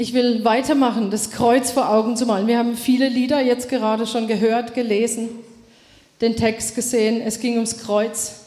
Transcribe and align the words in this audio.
Ich 0.00 0.14
will 0.14 0.46
weitermachen, 0.46 1.10
das 1.10 1.30
Kreuz 1.30 1.72
vor 1.72 1.90
Augen 1.90 2.16
zu 2.16 2.24
malen. 2.24 2.46
Wir 2.46 2.56
haben 2.56 2.74
viele 2.74 3.10
Lieder 3.10 3.42
jetzt 3.42 3.68
gerade 3.68 4.06
schon 4.06 4.28
gehört, 4.28 4.72
gelesen, 4.72 5.28
den 6.22 6.36
Text 6.36 6.74
gesehen. 6.74 7.20
Es 7.20 7.38
ging 7.38 7.56
ums 7.56 7.76
Kreuz. 7.76 8.46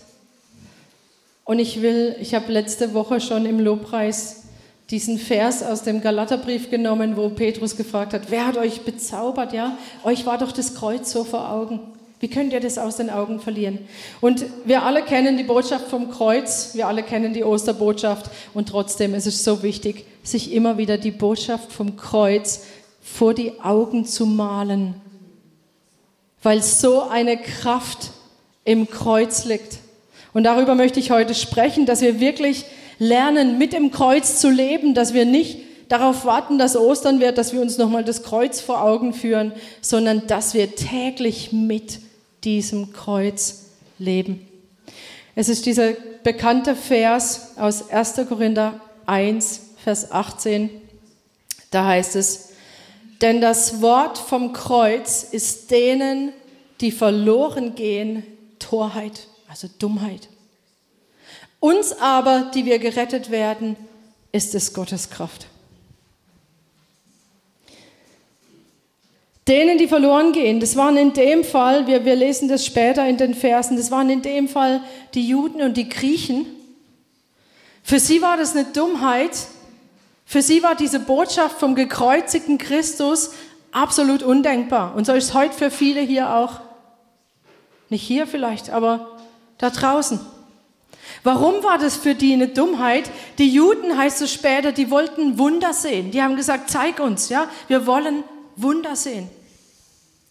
Und 1.45 1.59
ich 1.59 1.83
will, 1.83 2.15
ich 2.19 2.33
habe 2.33 2.51
letzte 2.51 2.95
Woche 2.95 3.21
schon 3.21 3.45
im 3.45 3.59
Lobpreis 3.59 4.45
diesen 4.89 5.19
Vers 5.19 5.61
aus 5.61 5.83
dem 5.83 6.01
Galaterbrief 6.01 6.71
genommen, 6.71 7.17
wo 7.17 7.29
Petrus 7.29 7.77
gefragt 7.77 8.15
hat, 8.15 8.31
wer 8.31 8.47
hat 8.47 8.57
euch 8.57 8.81
bezaubert, 8.81 9.53
ja? 9.53 9.77
Euch 10.03 10.25
war 10.25 10.39
doch 10.39 10.53
das 10.53 10.73
Kreuz 10.73 11.11
so 11.11 11.23
vor 11.23 11.51
Augen. 11.51 11.81
Wie 12.23 12.29
könnt 12.29 12.53
ihr 12.53 12.61
das 12.61 12.77
aus 12.77 12.95
den 12.95 13.09
Augen 13.09 13.41
verlieren? 13.41 13.79
Und 14.21 14.45
wir 14.63 14.83
alle 14.83 15.01
kennen 15.01 15.35
die 15.35 15.43
Botschaft 15.43 15.89
vom 15.89 16.09
Kreuz, 16.09 16.69
wir 16.73 16.87
alle 16.87 17.03
kennen 17.03 17.33
die 17.33 17.43
Osterbotschaft 17.43 18.31
und 18.53 18.69
trotzdem 18.69 19.13
ist 19.13 19.27
es 19.27 19.43
so 19.43 19.61
wichtig, 19.61 20.05
sich 20.23 20.53
immer 20.53 20.77
wieder 20.77 20.97
die 20.97 21.11
Botschaft 21.11 21.73
vom 21.73 21.97
Kreuz 21.97 22.61
vor 23.01 23.33
die 23.33 23.59
Augen 23.59 24.05
zu 24.05 24.25
malen, 24.25 24.95
weil 26.41 26.63
so 26.63 27.01
eine 27.01 27.35
Kraft 27.35 28.11
im 28.63 28.89
Kreuz 28.89 29.43
liegt. 29.43 29.79
Und 30.31 30.45
darüber 30.45 30.75
möchte 30.75 31.01
ich 31.01 31.11
heute 31.11 31.35
sprechen, 31.35 31.85
dass 31.85 31.99
wir 31.99 32.21
wirklich 32.21 32.63
lernen, 32.99 33.57
mit 33.57 33.73
dem 33.73 33.91
Kreuz 33.91 34.39
zu 34.39 34.49
leben, 34.49 34.93
dass 34.93 35.13
wir 35.13 35.25
nicht 35.25 35.59
darauf 35.89 36.23
warten, 36.23 36.57
dass 36.57 36.77
Ostern 36.77 37.19
wird, 37.19 37.37
dass 37.37 37.51
wir 37.51 37.59
uns 37.59 37.77
nochmal 37.77 38.05
das 38.05 38.23
Kreuz 38.23 38.61
vor 38.61 38.81
Augen 38.81 39.13
führen, 39.13 39.51
sondern 39.81 40.25
dass 40.27 40.53
wir 40.53 40.73
täglich 40.73 41.51
mit 41.51 41.99
diesem 42.43 42.93
Kreuz 42.93 43.65
leben. 43.99 44.47
Es 45.35 45.49
ist 45.49 45.65
dieser 45.65 45.93
bekannte 46.23 46.75
Vers 46.75 47.57
aus 47.57 47.89
1. 47.89 48.27
Korinther 48.27 48.79
1, 49.05 49.61
Vers 49.83 50.11
18. 50.11 50.69
Da 51.71 51.85
heißt 51.85 52.15
es, 52.15 52.49
denn 53.21 53.41
das 53.41 53.81
Wort 53.81 54.17
vom 54.17 54.53
Kreuz 54.53 55.23
ist 55.23 55.71
denen, 55.71 56.33
die 56.81 56.91
verloren 56.91 57.75
gehen, 57.75 58.23
Torheit, 58.59 59.27
also 59.47 59.67
Dummheit. 59.79 60.27
Uns 61.59 61.93
aber, 61.93 62.51
die 62.53 62.65
wir 62.65 62.79
gerettet 62.79 63.31
werden, 63.31 63.77
ist 64.33 64.53
es 64.53 64.73
Gottes 64.73 65.09
Kraft. 65.09 65.47
Denen, 69.47 69.77
die 69.77 69.87
verloren 69.87 70.31
gehen, 70.31 70.61
das 70.61 70.77
waren 70.77 70.95
in 70.95 71.11
dem 71.13 71.43
Fall, 71.43 71.85
wir, 71.85 72.05
wir 72.05 72.15
lesen 72.15 72.47
das 72.47 72.65
später 72.65 73.05
in 73.05 73.17
den 73.17 73.33
Versen, 73.33 73.75
das 73.75 73.91
waren 73.91 74.09
in 74.09 74.21
dem 74.21 74.47
Fall 74.47 74.81
die 75.13 75.27
Juden 75.27 75.61
und 75.61 75.75
die 75.75 75.89
Griechen. 75.89 76.45
Für 77.83 77.99
sie 77.99 78.21
war 78.21 78.37
das 78.37 78.55
eine 78.55 78.65
Dummheit. 78.65 79.31
Für 80.25 80.41
sie 80.41 80.63
war 80.63 80.75
diese 80.75 81.01
Botschaft 81.01 81.59
vom 81.59 81.75
gekreuzigten 81.75 82.57
Christus 82.57 83.31
absolut 83.73 84.23
undenkbar. 84.23 84.95
Und 84.95 85.05
so 85.05 85.13
ist 85.13 85.25
es 85.25 85.33
heute 85.33 85.53
für 85.53 85.69
viele 85.69 85.99
hier 85.99 86.33
auch. 86.33 86.61
Nicht 87.89 88.03
hier 88.03 88.25
vielleicht, 88.25 88.69
aber 88.69 89.17
da 89.57 89.69
draußen. 89.69 90.19
Warum 91.23 91.63
war 91.63 91.77
das 91.77 91.97
für 91.97 92.15
die 92.15 92.33
eine 92.33 92.47
Dummheit? 92.47 93.11
Die 93.37 93.49
Juden, 93.49 93.97
heißt 93.97 94.21
es 94.21 94.31
später, 94.31 94.71
die 94.71 94.89
wollten 94.89 95.37
Wunder 95.37 95.73
sehen. 95.73 96.11
Die 96.11 96.21
haben 96.21 96.37
gesagt, 96.37 96.69
zeig 96.69 96.99
uns, 96.99 97.29
ja, 97.29 97.49
wir 97.67 97.85
wollen 97.85 98.23
Wunder 98.55 98.95
sehen. 98.95 99.29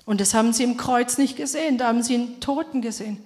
Und 0.04 0.20
das 0.20 0.34
haben 0.34 0.52
sie 0.52 0.64
im 0.64 0.76
Kreuz 0.76 1.18
nicht 1.18 1.36
gesehen, 1.36 1.78
da 1.78 1.88
haben 1.88 2.02
sie 2.02 2.14
einen 2.14 2.40
Toten 2.40 2.82
gesehen. 2.82 3.18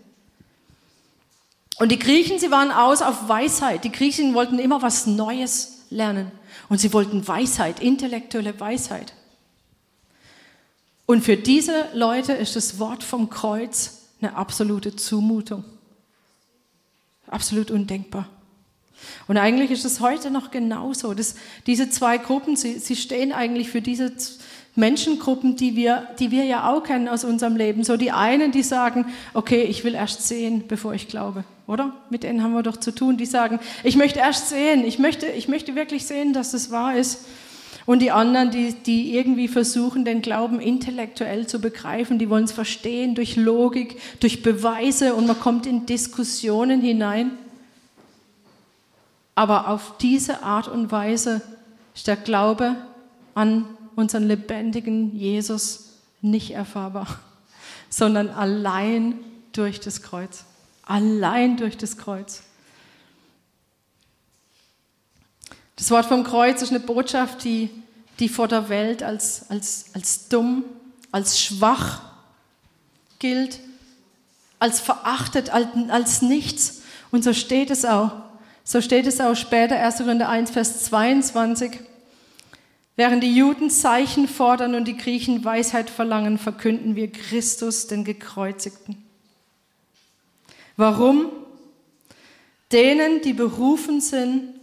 Und 1.79 1.93
die 1.93 1.99
Griechen, 1.99 2.39
sie 2.39 2.51
waren 2.51 2.71
aus 2.71 3.03
auf 3.03 3.29
Weisheit. 3.29 3.85
Die 3.85 3.93
Griechen 3.93 4.35
wollten 4.35 4.59
immer 4.59 4.81
was 4.81 5.07
Neues 5.07 5.85
lernen. 5.91 6.31
Und 6.69 6.81
sie 6.81 6.93
wollten 6.93 7.27
Weisheit, 7.29 7.81
intellektuelle 7.81 8.59
Weisheit. 8.59 9.13
Und 11.05 11.23
für 11.23 11.37
diese 11.37 11.87
Leute 11.93 12.33
ist 12.33 12.57
das 12.57 12.79
Wort 12.79 13.05
vom 13.05 13.31
Kreuz 13.31 14.07
eine 14.21 14.35
absolute 14.35 14.97
Zumutung. 14.97 15.65
Absolut 17.29 17.71
undenkbar. 17.71 18.29
Und 19.29 19.37
eigentlich 19.37 19.71
ist 19.71 19.85
es 19.85 20.01
heute 20.01 20.31
noch 20.31 20.51
genauso. 20.51 21.15
Das, 21.15 21.35
diese 21.67 21.91
zwei 21.91 22.19
Gruppen, 22.19 22.57
sie, 22.57 22.79
sie 22.79 22.97
stehen 22.97 23.33
eigentlich 23.33 23.69
für 23.69 23.83
diese 23.83 24.17
Menschengruppen, 24.77 25.57
die 25.57 25.75
wir, 25.75 26.07
die 26.19 26.31
wir 26.31 26.45
ja 26.45 26.71
auch 26.71 26.83
kennen 26.83 27.09
aus 27.09 27.25
unserem 27.25 27.57
Leben. 27.57 27.83
So 27.83 27.97
die 27.97 28.13
einen, 28.13 28.53
die 28.53 28.63
sagen, 28.63 29.07
okay, 29.35 29.63
ich 29.63 29.85
will 29.85 29.95
erst 29.95 30.29
sehen, 30.29 30.65
bevor 30.69 30.95
ich 30.95 31.09
glaube, 31.09 31.45
oder? 31.67 31.93
Mit 32.11 32.23
denen 32.23 32.43
haben 32.43 32.53
wir 32.53 32.63
doch 32.63 32.77
zu 32.77 32.95
tun. 32.95 33.17
Die 33.17 33.27
sagen, 33.27 33.59
ich 33.83 33.97
möchte 33.97 34.21
erst 34.21 34.51
sehen, 34.51 34.85
ich 34.85 34.99
möchte, 34.99 35.27
ich 35.27 35.49
möchte 35.49 35.75
wirklich 35.75 36.07
sehen, 36.07 36.33
dass 36.33 36.53
das 36.53 36.71
wahr 36.71 36.95
ist. 36.95 37.25
Und 37.87 38.01
die 38.01 38.11
anderen, 38.11 38.51
die, 38.51 38.75
die 38.75 39.17
irgendwie 39.17 39.49
versuchen, 39.49 40.05
den 40.05 40.21
Glauben 40.21 40.61
intellektuell 40.61 41.47
zu 41.47 41.61
begreifen, 41.61 42.19
die 42.19 42.29
wollen 42.29 42.45
es 42.45 42.53
verstehen 42.53 43.15
durch 43.15 43.37
Logik, 43.37 44.01
durch 44.21 44.43
Beweise 44.43 45.15
und 45.15 45.27
man 45.27 45.39
kommt 45.39 45.67
in 45.67 45.87
Diskussionen 45.87 46.81
hinein. 46.81 47.31
Aber 49.37 49.69
auf 49.69 49.95
diese 50.01 50.43
Art 50.43 50.67
und 50.67 50.91
Weise 50.91 51.43
ist 51.95 52.09
der 52.09 52.17
Glaube 52.17 52.75
an 53.35 53.67
unseren 53.97 54.29
lebendigen 54.29 55.17
Jesus 55.17 55.95
nicht 56.21 56.53
erfahrbar, 56.53 57.19
sondern 57.91 58.29
allein 58.29 59.19
durch 59.53 59.81
das 59.81 60.03
Kreuz. 60.03 60.45
Allein 60.85 61.57
durch 61.57 61.77
das 61.77 61.99
Kreuz. 61.99 62.43
Das 65.75 65.91
Wort 65.91 66.07
vom 66.07 66.25
Kreuz 66.25 66.63
ist 66.63 66.71
eine 66.71 66.81
Botschaft, 66.81 67.43
die, 67.45 67.71
die 68.19 68.29
vor 68.29 68.49
der 68.49 68.69
Welt 68.69 69.03
als, 69.03 69.51
als, 69.51 69.87
als 69.95 70.29
dumm, 70.29 70.65
als 71.11 71.41
schwach 71.41 72.03
gilt, 73.19 73.61
als 74.59 74.81
verachtet, 74.81 75.51
als, 75.51 75.69
als 75.89 76.23
nichts. 76.23 76.83
Und 77.11 77.25
so 77.25 77.33
steht 77.33 77.71
es 77.71 77.85
auch. 77.85 78.13
So 78.65 78.81
steht 78.81 79.07
es 79.07 79.21
auch 79.21 79.35
später, 79.37 79.77
1. 79.77 79.99
Korinther 79.99 80.29
1, 80.29 80.51
Vers 80.51 80.85
22. 80.85 81.79
Während 82.97 83.23
die 83.23 83.37
Juden 83.37 83.71
Zeichen 83.71 84.27
fordern 84.27 84.75
und 84.75 84.87
die 84.87 84.97
Griechen 84.97 85.45
Weisheit 85.45 85.91
verlangen, 85.91 86.39
verkünden 86.39 86.97
wir 86.97 87.13
Christus, 87.13 87.87
den 87.87 88.05
Gekreuzigten. 88.05 89.05
Warum? 90.79 91.31
Denen, 92.73 93.21
die 93.21 93.35
berufen 93.35 94.01
sind, 94.01 94.55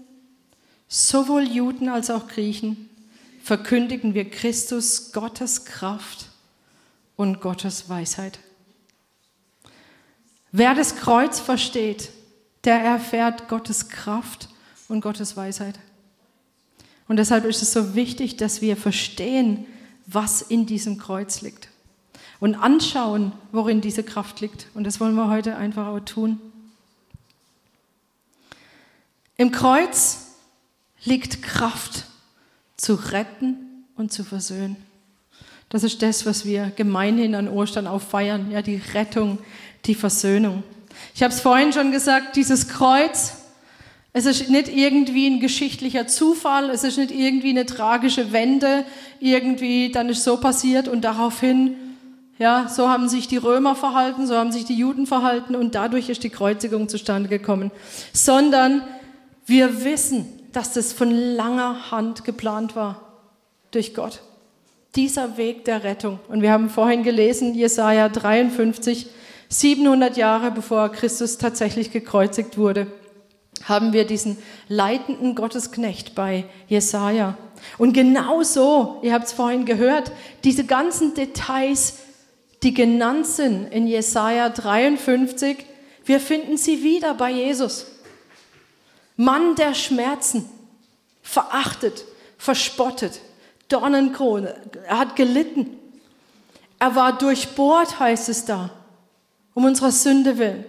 sowohl 0.88 1.44
Juden 1.44 1.90
als 1.90 2.10
auch 2.10 2.28
Griechen, 2.28 2.90
verkündigen 3.44 4.14
wir 4.14 4.30
Christus, 4.30 5.12
Gottes 5.12 5.66
Kraft 5.66 6.30
und 7.16 7.40
Gottes 7.40 7.88
Weisheit. 7.88 8.40
Wer 10.52 10.76
das 10.76 10.96
Kreuz 10.96 11.40
versteht, 11.40 12.10
der 12.64 12.80
erfährt 12.80 13.48
Gottes 13.48 13.90
Kraft 13.90 14.50
und 14.88 15.02
Gottes 15.02 15.36
Weisheit. 15.38 15.80
Und 17.08 17.18
deshalb 17.18 17.46
ist 17.46 17.62
es 17.62 17.74
so 17.74 17.96
wichtig, 17.96 18.38
dass 18.38 18.62
wir 18.62 18.78
verstehen, 18.78 19.66
was 20.06 20.42
in 20.42 20.66
diesem 20.66 20.98
Kreuz 20.98 21.42
liegt. 21.42 21.70
Und 22.40 22.56
anschauen, 22.56 23.32
worin 23.52 23.82
diese 23.82 24.04
Kraft 24.04 24.42
liegt. 24.42 24.68
Und 24.74 24.86
das 24.86 25.00
wollen 25.00 25.16
wir 25.16 25.30
heute 25.30 25.56
einfach 25.56 25.88
auch 25.88 26.00
tun. 26.00 26.40
Im 29.38 29.52
Kreuz 29.52 30.28
liegt 31.04 31.42
Kraft 31.42 32.06
zu 32.78 32.96
retten 32.96 33.86
und 33.96 34.12
zu 34.12 34.24
versöhnen. 34.24 34.76
Das 35.70 35.84
ist 35.84 36.02
das, 36.02 36.26
was 36.26 36.46
wir 36.46 36.72
gemeinhin 36.76 37.34
an 37.34 37.48
Ostern 37.48 37.88
auch 37.88 38.02
feiern. 38.02 38.52
Ja, 38.52 38.62
die 38.62 38.82
Rettung, 38.94 39.40
die 39.86 39.96
Versöhnung. 39.96 40.64
Ich 41.16 41.24
habe 41.24 41.34
es 41.34 41.42
vorhin 41.42 41.74
schon 41.74 41.92
gesagt, 41.92 42.36
dieses 42.36 42.68
Kreuz, 42.68 43.34
es 44.16 44.28
ist 44.28 44.50
nicht 44.50 44.70
irgendwie 44.70 45.28
ein 45.28 45.40
geschichtlicher 45.40 46.06
Zufall, 46.06 46.70
es 46.70 46.84
ist 46.84 47.00
nicht 47.00 47.12
irgendwie 47.12 47.50
eine 47.50 47.66
tragische 47.66 48.32
Wende, 48.32 48.86
irgendwie 49.20 49.92
dann 49.92 50.08
ist 50.08 50.24
so 50.24 50.38
passiert 50.38 50.88
und 50.88 51.02
daraufhin, 51.02 51.76
ja, 52.38 52.68
so 52.70 52.90
haben 52.90 53.10
sich 53.10 53.28
die 53.28 53.38
Römer 53.38 53.76
verhalten, 53.76 54.28
so 54.28 54.36
haben 54.36 54.52
sich 54.52 54.66
die 54.66 54.76
Juden 54.76 55.08
verhalten 55.08 55.56
und 55.56 55.74
dadurch 55.74 56.10
ist 56.10 56.24
die 56.24 56.30
Kreuzigung 56.30 56.90
zustande 56.90 57.28
gekommen, 57.28 57.72
sondern 58.14 58.84
wir 59.48 59.84
wissen, 59.84 60.28
dass 60.52 60.74
das 60.74 60.94
von 60.94 61.10
langer 61.10 61.90
Hand 61.90 62.24
geplant 62.24 62.76
war 62.76 63.02
durch 63.72 63.96
Gott. 63.96 64.22
Dieser 64.96 65.38
Weg 65.38 65.66
der 65.66 65.84
Rettung. 65.84 66.20
Und 66.28 66.44
wir 66.44 66.52
haben 66.52 66.70
vorhin 66.70 67.02
gelesen, 67.02 67.56
Jesaja 67.56 68.10
53, 68.10 69.08
700 69.50 70.18
Jahre 70.18 70.52
bevor 70.52 70.90
Christus 70.90 71.40
tatsächlich 71.40 71.92
gekreuzigt 71.92 72.60
wurde 72.60 72.86
haben 73.68 73.94
wir 73.94 74.06
diesen 74.06 74.38
leitenden 74.68 75.36
Gottesknecht 75.36 76.16
bei 76.16 76.46
Jesaja. 76.68 77.38
Und 77.78 77.94
genau 77.94 78.44
so, 78.44 79.00
ihr 79.02 79.14
habt 79.14 79.28
es 79.28 79.34
vorhin 79.34 79.66
gehört, 79.66 80.12
diese 80.44 80.66
ganzen 80.66 81.14
Details, 81.14 82.00
die 82.62 82.74
genannt 82.74 83.26
sind 83.26 83.72
in 83.72 83.88
Jesaja 83.88 84.50
53, 84.50 85.66
wir 86.06 86.20
finden 86.20 86.58
sie 86.58 86.84
wieder 86.84 87.14
bei 87.14 87.32
Jesus. 87.32 87.86
Mann 89.16 89.56
der 89.56 89.74
Schmerzen, 89.74 90.50
verachtet, 91.22 92.06
verspottet, 92.38 93.22
Dornenkrone, 93.70 94.56
er 94.86 95.00
hat 95.00 95.16
gelitten. 95.16 95.80
Er 96.80 96.96
war 96.96 97.18
durchbohrt, 97.18 98.00
heißt 98.00 98.28
es 98.28 98.44
da, 98.44 98.72
um 99.54 99.64
unserer 99.64 99.92
Sünde 99.92 100.38
willen. 100.38 100.66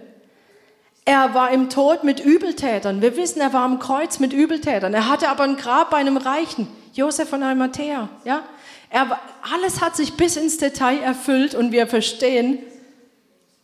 Er 1.05 1.35
war 1.35 1.51
im 1.51 1.69
Tod 1.69 2.03
mit 2.03 2.19
Übeltätern. 2.19 3.01
Wir 3.01 3.15
wissen, 3.15 3.39
er 3.39 3.53
war 3.53 3.63
am 3.63 3.77
Kreuz 3.77 4.19
mit 4.19 4.33
Übeltätern. 4.33 4.93
Er 4.95 5.07
hatte 5.07 5.29
aber 5.29 5.43
ein 5.43 5.55
Grab 5.55 5.91
bei 5.91 5.97
einem 5.97 6.17
Reichen, 6.17 6.67
Josef 6.93 7.29
von 7.29 7.43
Arimathea. 7.43 8.09
Ja? 8.23 8.41
Er, 8.89 9.19
alles 9.53 9.81
hat 9.81 9.95
sich 9.95 10.15
bis 10.15 10.35
ins 10.35 10.57
Detail 10.57 10.99
erfüllt 10.99 11.53
und 11.53 11.71
wir 11.71 11.85
verstehen, 11.85 12.57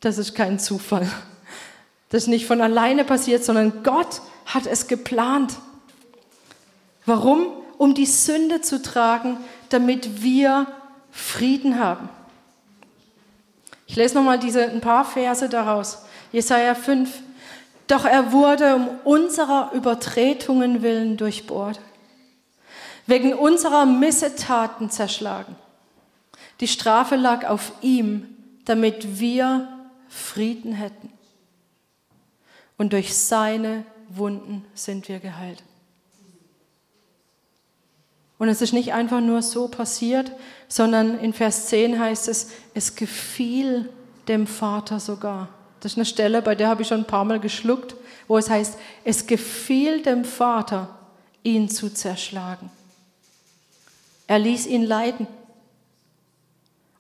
das 0.02 0.20
ist 0.20 0.36
kein 0.36 0.60
Zufall. 0.60 1.10
Das 2.10 2.24
ist 2.24 2.28
nicht 2.28 2.46
von 2.46 2.60
alleine 2.60 3.06
passiert, 3.06 3.42
sondern 3.46 3.84
Gott 3.84 4.22
hat 4.46 4.66
es 4.66 4.88
geplant. 4.88 5.54
Warum? 7.06 7.48
Um 7.78 7.94
die 7.94 8.06
Sünde 8.06 8.60
zu 8.60 8.82
tragen, 8.82 9.38
damit 9.70 10.22
wir 10.22 10.68
Frieden 11.10 11.80
haben. 11.80 12.10
Ich 13.88 13.96
lese 13.96 14.16
nochmal 14.16 14.40
ein 14.42 14.82
paar 14.82 15.06
Verse 15.06 15.48
daraus. 15.48 16.00
Jesaja 16.34 16.76
5. 16.76 17.10
Doch 17.88 18.06
er 18.06 18.32
wurde 18.32 18.76
um 18.76 18.90
unserer 19.04 19.72
Übertretungen 19.74 20.82
willen 20.82 21.18
durchbohrt, 21.18 21.80
wegen 23.06 23.34
unserer 23.34 23.86
Missetaten 23.86 24.90
zerschlagen. 24.90 25.56
Die 26.60 26.68
Strafe 26.68 27.16
lag 27.16 27.48
auf 27.48 27.72
ihm, 27.82 28.38
damit 28.66 29.20
wir 29.20 29.68
Frieden 30.08 30.74
hätten. 30.74 31.12
Und 32.78 32.94
durch 32.94 33.16
seine 33.16 33.84
Wunden 34.10 34.66
sind 34.74 35.08
wir 35.08 35.20
geheilt. 35.20 35.64
Und 38.38 38.50
es 38.50 38.62
ist 38.62 38.74
nicht 38.74 38.94
einfach 38.94 39.22
nur 39.22 39.44
so 39.44 39.68
passiert, 39.68 40.32
sondern 40.68 41.20
in 41.20 41.32
Vers 41.32 41.68
10 41.68 42.00
heißt 42.00 42.28
es, 42.28 42.50
es 42.74 42.96
gefiel 42.96 43.88
dem 44.28 44.48
Vater 44.48 45.00
sogar. 45.00 45.50
Das 45.82 45.94
ist 45.94 45.98
eine 45.98 46.06
Stelle, 46.06 46.42
bei 46.42 46.56
der 46.56 46.70
habe 46.70 46.84
ich 46.84 46.88
schon 46.88 47.02
ein 47.02 47.08
paar 47.08 47.26
Mal 47.26 47.40
geschluckt, 47.40 47.96
wo 48.28 48.38
es 48.38 48.50
heißt, 48.50 48.78
es 49.04 49.28
gefiel 49.28 50.02
dem 50.04 50.24
Vater, 50.24 50.98
ihn 51.44 51.70
zu 51.70 51.94
zerschlagen. 51.94 52.70
Er 54.28 54.40
ließ 54.40 54.68
ihn 54.68 54.84
leiden. 54.84 55.28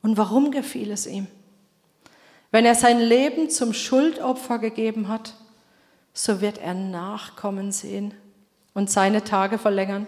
Und 0.01 0.17
warum 0.17 0.51
gefiel 0.51 0.91
es 0.91 1.05
ihm? 1.05 1.27
Wenn 2.49 2.65
er 2.65 2.75
sein 2.75 2.99
Leben 2.99 3.49
zum 3.51 3.71
Schuldopfer 3.71 4.57
gegeben 4.57 5.07
hat, 5.07 5.35
so 6.13 6.41
wird 6.41 6.57
er 6.57 6.73
Nachkommen 6.73 7.71
sehen 7.71 8.13
und 8.73 8.89
seine 8.89 9.23
Tage 9.23 9.59
verlängern. 9.59 10.07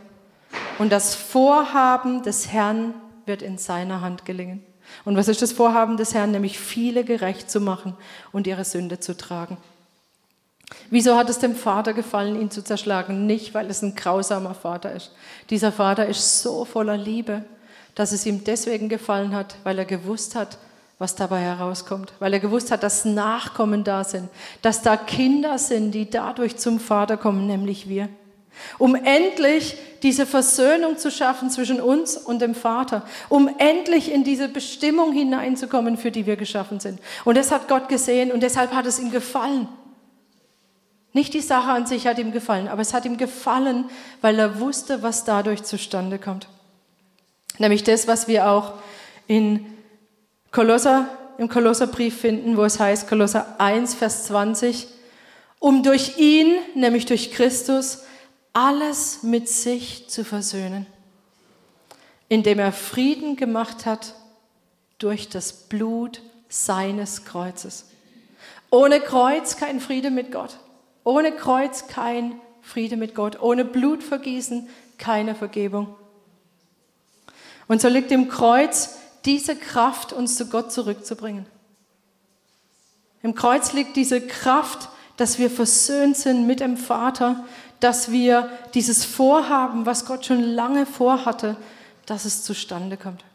Und 0.79 0.91
das 0.91 1.13
Vorhaben 1.13 2.23
des 2.23 2.51
Herrn 2.51 2.95
wird 3.25 3.43
in 3.43 3.59
seiner 3.59 4.01
Hand 4.01 4.25
gelingen. 4.25 4.65
Und 5.05 5.17
was 5.17 5.27
ist 5.27 5.41
das 5.41 5.51
Vorhaben 5.51 5.97
des 5.97 6.13
Herrn? 6.13 6.31
Nämlich 6.31 6.59
viele 6.59 7.03
gerecht 7.03 7.49
zu 7.49 7.59
machen 7.61 7.95
und 8.31 8.47
ihre 8.47 8.65
Sünde 8.65 8.99
zu 8.99 9.15
tragen. 9.15 9.57
Wieso 10.89 11.15
hat 11.15 11.29
es 11.29 11.39
dem 11.39 11.55
Vater 11.55 11.93
gefallen, 11.93 12.39
ihn 12.39 12.51
zu 12.51 12.63
zerschlagen? 12.63 13.25
Nicht, 13.25 13.53
weil 13.53 13.69
es 13.69 13.81
ein 13.81 13.95
grausamer 13.95 14.53
Vater 14.53 14.91
ist. 14.91 15.11
Dieser 15.49 15.71
Vater 15.71 16.05
ist 16.07 16.41
so 16.41 16.65
voller 16.65 16.97
Liebe, 16.97 17.43
dass 17.95 18.11
es 18.11 18.25
ihm 18.25 18.43
deswegen 18.43 18.89
gefallen 18.89 19.35
hat, 19.35 19.55
weil 19.63 19.77
er 19.77 19.85
gewusst 19.85 20.35
hat, 20.35 20.57
was 20.99 21.15
dabei 21.15 21.41
herauskommt, 21.41 22.13
weil 22.19 22.33
er 22.33 22.39
gewusst 22.39 22.71
hat, 22.71 22.83
dass 22.83 23.05
Nachkommen 23.05 23.83
da 23.83 24.03
sind, 24.03 24.29
dass 24.61 24.81
da 24.81 24.95
Kinder 24.95 25.57
sind, 25.57 25.91
die 25.91 26.09
dadurch 26.09 26.57
zum 26.57 26.79
Vater 26.79 27.17
kommen, 27.17 27.45
nämlich 27.45 27.89
wir. 27.89 28.09
Um 28.77 28.95
endlich 28.95 29.77
diese 30.03 30.25
Versöhnung 30.25 30.97
zu 30.97 31.09
schaffen 31.09 31.49
zwischen 31.49 31.79
uns 31.79 32.17
und 32.17 32.41
dem 32.41 32.53
Vater, 32.53 33.03
um 33.29 33.49
endlich 33.57 34.11
in 34.11 34.25
diese 34.25 34.49
Bestimmung 34.49 35.13
hineinzukommen, 35.13 35.97
für 35.97 36.11
die 36.11 36.25
wir 36.25 36.35
geschaffen 36.35 36.81
sind. 36.81 36.99
Und 37.23 37.37
das 37.37 37.51
hat 37.51 37.69
Gott 37.69 37.87
gesehen 37.87 38.31
und 38.31 38.43
deshalb 38.43 38.73
hat 38.73 38.85
es 38.85 38.99
ihm 38.99 39.11
gefallen. 39.11 39.67
Nicht 41.13 41.33
die 41.33 41.41
Sache 41.41 41.71
an 41.71 41.85
sich 41.85 42.05
hat 42.05 42.19
ihm 42.19 42.31
gefallen, 42.31 42.67
aber 42.67 42.81
es 42.81 42.93
hat 42.93 43.05
ihm 43.05 43.17
gefallen, 43.17 43.85
weil 44.19 44.37
er 44.37 44.59
wusste, 44.59 45.03
was 45.03 45.23
dadurch 45.23 45.63
zustande 45.63 46.19
kommt. 46.19 46.47
Nämlich 47.59 47.83
das, 47.83 48.07
was 48.07 48.27
wir 48.27 48.49
auch 48.49 48.73
in 49.27 49.65
Kolosser, 50.51 51.07
im 51.37 51.49
Kolosserbrief 51.49 52.19
finden, 52.19 52.57
wo 52.57 52.63
es 52.63 52.79
heißt, 52.79 53.07
Kolosser 53.07 53.55
1, 53.59 53.93
Vers 53.93 54.25
20, 54.25 54.87
um 55.59 55.81
durch 55.81 56.17
ihn, 56.17 56.57
nämlich 56.75 57.05
durch 57.05 57.31
Christus, 57.31 58.03
alles 58.53 59.23
mit 59.23 59.49
sich 59.49 60.07
zu 60.09 60.23
versöhnen, 60.23 60.85
indem 62.29 62.59
er 62.59 62.71
Frieden 62.71 63.35
gemacht 63.35 63.85
hat 63.85 64.15
durch 64.99 65.27
das 65.29 65.51
Blut 65.51 66.21
seines 66.49 67.25
Kreuzes. 67.25 67.85
Ohne 68.69 69.01
Kreuz 69.01 69.57
kein 69.57 69.79
Friede 69.79 70.11
mit 70.11 70.31
Gott. 70.31 70.57
Ohne 71.03 71.31
Kreuz 71.31 71.87
kein 71.87 72.39
Friede 72.61 72.95
mit 72.95 73.15
Gott. 73.15 73.41
Ohne 73.41 73.65
Blutvergießen 73.65 74.69
keine 74.97 75.35
Vergebung. 75.35 75.95
Und 77.67 77.81
so 77.81 77.87
liegt 77.87 78.11
im 78.11 78.29
Kreuz 78.29 78.97
diese 79.25 79.55
Kraft, 79.55 80.13
uns 80.13 80.37
zu 80.37 80.47
Gott 80.47 80.71
zurückzubringen. 80.71 81.45
Im 83.21 83.35
Kreuz 83.35 83.73
liegt 83.73 83.95
diese 83.95 84.21
Kraft, 84.21 84.89
dass 85.17 85.39
wir 85.39 85.49
versöhnt 85.49 86.17
sind 86.17 86.47
mit 86.47 86.59
dem 86.59 86.77
Vater, 86.77 87.45
dass 87.83 88.11
wir 88.11 88.49
dieses 88.73 89.03
Vorhaben, 89.03 89.85
was 89.85 90.05
Gott 90.05 90.25
schon 90.25 90.41
lange 90.41 90.85
vorhatte, 90.85 91.57
dass 92.05 92.23
es 92.23 92.43
zustande 92.43 92.95
kommt. 92.95 93.25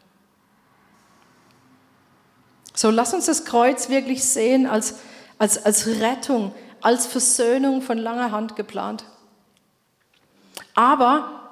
So, 2.73 2.89
lass 2.89 3.13
uns 3.13 3.27
das 3.27 3.45
Kreuz 3.45 3.89
wirklich 3.89 4.23
sehen 4.23 4.65
als, 4.65 4.95
als, 5.37 5.63
als 5.63 5.85
Rettung, 5.85 6.51
als 6.81 7.05
Versöhnung 7.05 7.83
von 7.83 7.99
langer 7.99 8.31
Hand 8.31 8.55
geplant. 8.55 9.03
Aber 10.73 11.51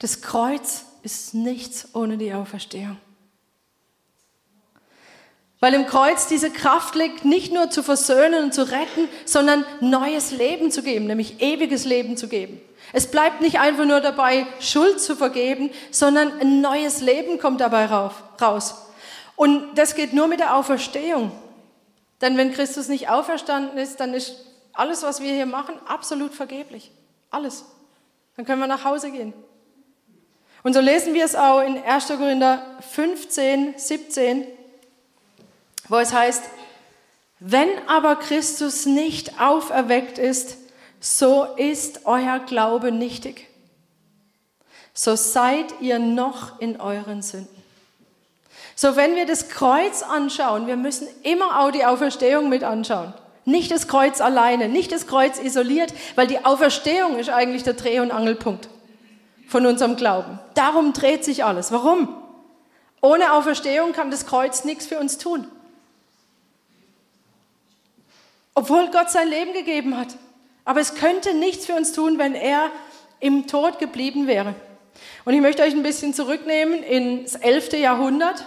das 0.00 0.20
Kreuz 0.20 0.86
ist 1.02 1.34
nichts 1.34 1.94
ohne 1.94 2.18
die 2.18 2.32
Auferstehung. 2.34 2.96
Weil 5.64 5.72
im 5.72 5.86
Kreuz 5.86 6.26
diese 6.26 6.50
Kraft 6.50 6.94
liegt, 6.94 7.24
nicht 7.24 7.50
nur 7.50 7.70
zu 7.70 7.82
versöhnen 7.82 8.44
und 8.44 8.52
zu 8.52 8.70
retten, 8.70 9.08
sondern 9.24 9.64
neues 9.80 10.30
Leben 10.30 10.70
zu 10.70 10.82
geben, 10.82 11.06
nämlich 11.06 11.40
ewiges 11.40 11.86
Leben 11.86 12.18
zu 12.18 12.28
geben. 12.28 12.60
Es 12.92 13.10
bleibt 13.10 13.40
nicht 13.40 13.58
einfach 13.58 13.86
nur 13.86 14.02
dabei, 14.02 14.46
Schuld 14.60 15.00
zu 15.00 15.16
vergeben, 15.16 15.70
sondern 15.90 16.38
ein 16.38 16.60
neues 16.60 17.00
Leben 17.00 17.38
kommt 17.38 17.62
dabei 17.62 17.86
raus. 17.86 18.74
Und 19.36 19.74
das 19.76 19.94
geht 19.94 20.12
nur 20.12 20.26
mit 20.26 20.40
der 20.40 20.54
Auferstehung. 20.54 21.32
Denn 22.20 22.36
wenn 22.36 22.52
Christus 22.52 22.88
nicht 22.88 23.08
auferstanden 23.08 23.78
ist, 23.78 24.00
dann 24.00 24.12
ist 24.12 24.34
alles, 24.74 25.02
was 25.02 25.22
wir 25.22 25.32
hier 25.32 25.46
machen, 25.46 25.76
absolut 25.88 26.34
vergeblich. 26.34 26.90
Alles. 27.30 27.64
Dann 28.36 28.44
können 28.44 28.60
wir 28.60 28.66
nach 28.66 28.84
Hause 28.84 29.10
gehen. 29.10 29.32
Und 30.62 30.74
so 30.74 30.80
lesen 30.80 31.14
wir 31.14 31.24
es 31.24 31.34
auch 31.34 31.60
in 31.60 31.82
1. 31.82 32.08
Korinther 32.08 32.62
15, 32.92 33.78
17 33.78 34.46
wo 35.88 35.96
es 35.96 36.12
heißt, 36.12 36.42
wenn 37.40 37.68
aber 37.88 38.16
Christus 38.16 38.86
nicht 38.86 39.40
auferweckt 39.40 40.18
ist, 40.18 40.56
so 41.00 41.44
ist 41.56 42.06
euer 42.06 42.38
Glaube 42.38 42.90
nichtig. 42.90 43.48
So 44.94 45.16
seid 45.16 45.80
ihr 45.80 45.98
noch 45.98 46.60
in 46.60 46.80
euren 46.80 47.20
Sünden. 47.20 47.62
So, 48.76 48.96
wenn 48.96 49.14
wir 49.14 49.26
das 49.26 49.48
Kreuz 49.48 50.02
anschauen, 50.02 50.66
wir 50.66 50.76
müssen 50.76 51.06
immer 51.22 51.60
auch 51.60 51.70
die 51.70 51.84
Auferstehung 51.84 52.48
mit 52.48 52.64
anschauen. 52.64 53.12
Nicht 53.44 53.70
das 53.70 53.88
Kreuz 53.88 54.20
alleine, 54.20 54.68
nicht 54.68 54.90
das 54.90 55.06
Kreuz 55.06 55.38
isoliert, 55.38 55.92
weil 56.14 56.26
die 56.26 56.44
Auferstehung 56.44 57.18
ist 57.18 57.28
eigentlich 57.28 57.62
der 57.62 57.74
Dreh- 57.74 58.00
und 58.00 58.10
Angelpunkt 58.10 58.68
von 59.46 59.66
unserem 59.66 59.96
Glauben. 59.96 60.38
Darum 60.54 60.92
dreht 60.92 61.24
sich 61.24 61.44
alles. 61.44 61.70
Warum? 61.70 62.08
Ohne 63.02 63.34
Auferstehung 63.34 63.92
kann 63.92 64.10
das 64.10 64.26
Kreuz 64.26 64.64
nichts 64.64 64.86
für 64.86 64.98
uns 64.98 65.18
tun. 65.18 65.46
Obwohl 68.54 68.90
Gott 68.90 69.10
sein 69.10 69.28
Leben 69.28 69.52
gegeben 69.52 69.96
hat. 69.96 70.16
Aber 70.64 70.80
es 70.80 70.94
könnte 70.94 71.34
nichts 71.34 71.66
für 71.66 71.74
uns 71.74 71.92
tun, 71.92 72.18
wenn 72.18 72.34
er 72.34 72.70
im 73.20 73.46
Tod 73.46 73.78
geblieben 73.78 74.26
wäre. 74.26 74.54
Und 75.24 75.34
ich 75.34 75.40
möchte 75.40 75.62
euch 75.62 75.74
ein 75.74 75.82
bisschen 75.82 76.14
zurücknehmen 76.14 76.82
ins 76.82 77.34
11. 77.34 77.74
Jahrhundert. 77.74 78.44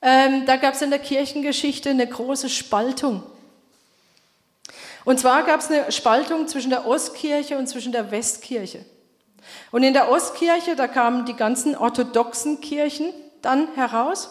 Ähm, 0.00 0.44
da 0.46 0.56
gab 0.56 0.74
es 0.74 0.82
in 0.82 0.90
der 0.90 0.98
Kirchengeschichte 0.98 1.90
eine 1.90 2.06
große 2.06 2.48
Spaltung. 2.48 3.22
Und 5.04 5.20
zwar 5.20 5.44
gab 5.44 5.60
es 5.60 5.70
eine 5.70 5.90
Spaltung 5.92 6.48
zwischen 6.48 6.70
der 6.70 6.86
Ostkirche 6.86 7.58
und 7.58 7.68
zwischen 7.68 7.92
der 7.92 8.10
Westkirche. 8.10 8.84
Und 9.70 9.82
in 9.82 9.92
der 9.92 10.10
Ostkirche, 10.10 10.76
da 10.76 10.86
kamen 10.86 11.24
die 11.24 11.34
ganzen 11.34 11.76
orthodoxen 11.76 12.60
Kirchen 12.60 13.12
dann 13.42 13.68
heraus. 13.74 14.30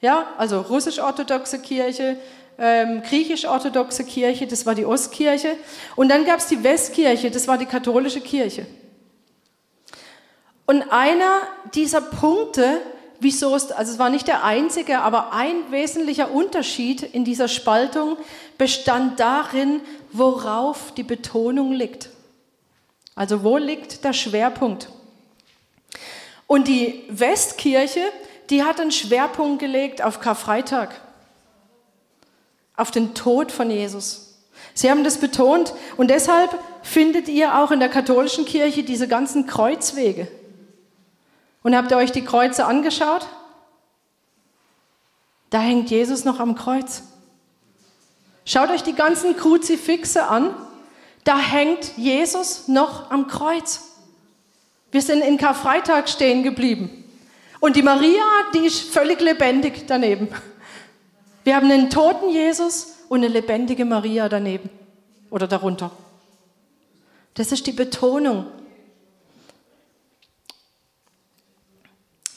Ja, 0.00 0.26
also 0.36 0.60
russisch-orthodoxe 0.60 1.60
Kirche, 1.60 2.16
ähm, 2.62 3.02
griechisch-orthodoxe 3.02 4.04
Kirche, 4.04 4.46
das 4.46 4.64
war 4.64 4.76
die 4.76 4.86
Ostkirche. 4.86 5.56
Und 5.96 6.08
dann 6.08 6.24
gab 6.24 6.38
es 6.38 6.46
die 6.46 6.62
Westkirche, 6.62 7.30
das 7.30 7.48
war 7.48 7.58
die 7.58 7.66
katholische 7.66 8.20
Kirche. 8.20 8.66
Und 10.64 10.82
einer 10.92 11.40
dieser 11.74 12.00
Punkte, 12.00 12.80
wieso 13.18 13.56
es, 13.56 13.72
also 13.72 13.92
es 13.92 13.98
war 13.98 14.10
nicht 14.10 14.28
der 14.28 14.44
einzige, 14.44 15.00
aber 15.00 15.32
ein 15.32 15.72
wesentlicher 15.72 16.30
Unterschied 16.30 17.02
in 17.02 17.24
dieser 17.24 17.48
Spaltung 17.48 18.16
bestand 18.58 19.18
darin, 19.18 19.80
worauf 20.12 20.94
die 20.94 21.02
Betonung 21.02 21.72
liegt. 21.72 22.10
Also 23.16 23.42
wo 23.42 23.56
liegt 23.56 24.04
der 24.04 24.12
Schwerpunkt? 24.12 24.88
Und 26.46 26.68
die 26.68 27.02
Westkirche, 27.08 28.04
die 28.50 28.62
hat 28.62 28.80
einen 28.80 28.92
Schwerpunkt 28.92 29.58
gelegt 29.58 30.00
auf 30.00 30.20
Karfreitag, 30.20 30.90
auf 32.76 32.90
den 32.90 33.14
Tod 33.14 33.52
von 33.52 33.70
Jesus. 33.70 34.38
Sie 34.74 34.90
haben 34.90 35.04
das 35.04 35.18
betont 35.18 35.74
und 35.96 36.08
deshalb 36.08 36.50
findet 36.82 37.28
ihr 37.28 37.58
auch 37.58 37.70
in 37.70 37.80
der 37.80 37.88
katholischen 37.88 38.44
Kirche 38.44 38.82
diese 38.82 39.08
ganzen 39.08 39.46
Kreuzwege. 39.46 40.28
Und 41.62 41.76
habt 41.76 41.90
ihr 41.90 41.96
euch 41.96 42.12
die 42.12 42.24
Kreuze 42.24 42.64
angeschaut? 42.64 43.26
Da 45.50 45.60
hängt 45.60 45.90
Jesus 45.90 46.24
noch 46.24 46.40
am 46.40 46.54
Kreuz. 46.54 47.02
Schaut 48.44 48.70
euch 48.70 48.82
die 48.82 48.94
ganzen 48.94 49.36
Kruzifixe 49.36 50.26
an. 50.26 50.54
Da 51.24 51.38
hängt 51.38 51.96
Jesus 51.96 52.66
noch 52.68 53.10
am 53.10 53.28
Kreuz. 53.28 53.92
Wir 54.90 55.02
sind 55.02 55.22
in 55.22 55.38
Karfreitag 55.38 56.08
stehen 56.08 56.42
geblieben. 56.42 57.04
Und 57.60 57.76
die 57.76 57.82
Maria, 57.82 58.24
die 58.54 58.66
ist 58.66 58.92
völlig 58.92 59.20
lebendig 59.20 59.86
daneben. 59.86 60.28
Wir 61.44 61.56
haben 61.56 61.70
einen 61.70 61.90
toten 61.90 62.30
Jesus 62.30 62.94
und 63.08 63.24
eine 63.24 63.28
lebendige 63.28 63.84
Maria 63.84 64.28
daneben 64.28 64.70
oder 65.30 65.46
darunter. 65.48 65.90
Das 67.34 67.52
ist 67.52 67.66
die 67.66 67.72
Betonung. 67.72 68.46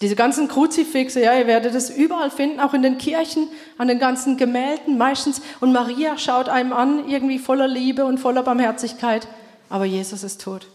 Diese 0.01 0.15
ganzen 0.15 0.47
Kruzifixe, 0.47 1.21
ja, 1.21 1.33
ihr 1.37 1.47
werdet 1.47 1.73
es 1.73 1.89
überall 1.89 2.29
finden, 2.29 2.59
auch 2.59 2.73
in 2.73 2.81
den 2.81 2.97
Kirchen, 2.97 3.47
an 3.77 3.87
den 3.87 3.97
ganzen 3.97 4.37
Gemälden 4.37 4.97
meistens. 4.97 5.41
Und 5.61 5.71
Maria 5.71 6.17
schaut 6.17 6.49
einem 6.49 6.73
an, 6.73 7.07
irgendwie 7.07 7.39
voller 7.39 7.67
Liebe 7.67 8.05
und 8.05 8.17
voller 8.17 8.43
Barmherzigkeit. 8.43 9.27
Aber 9.69 9.85
Jesus 9.85 10.23
ist 10.23 10.41
tot. 10.41 10.67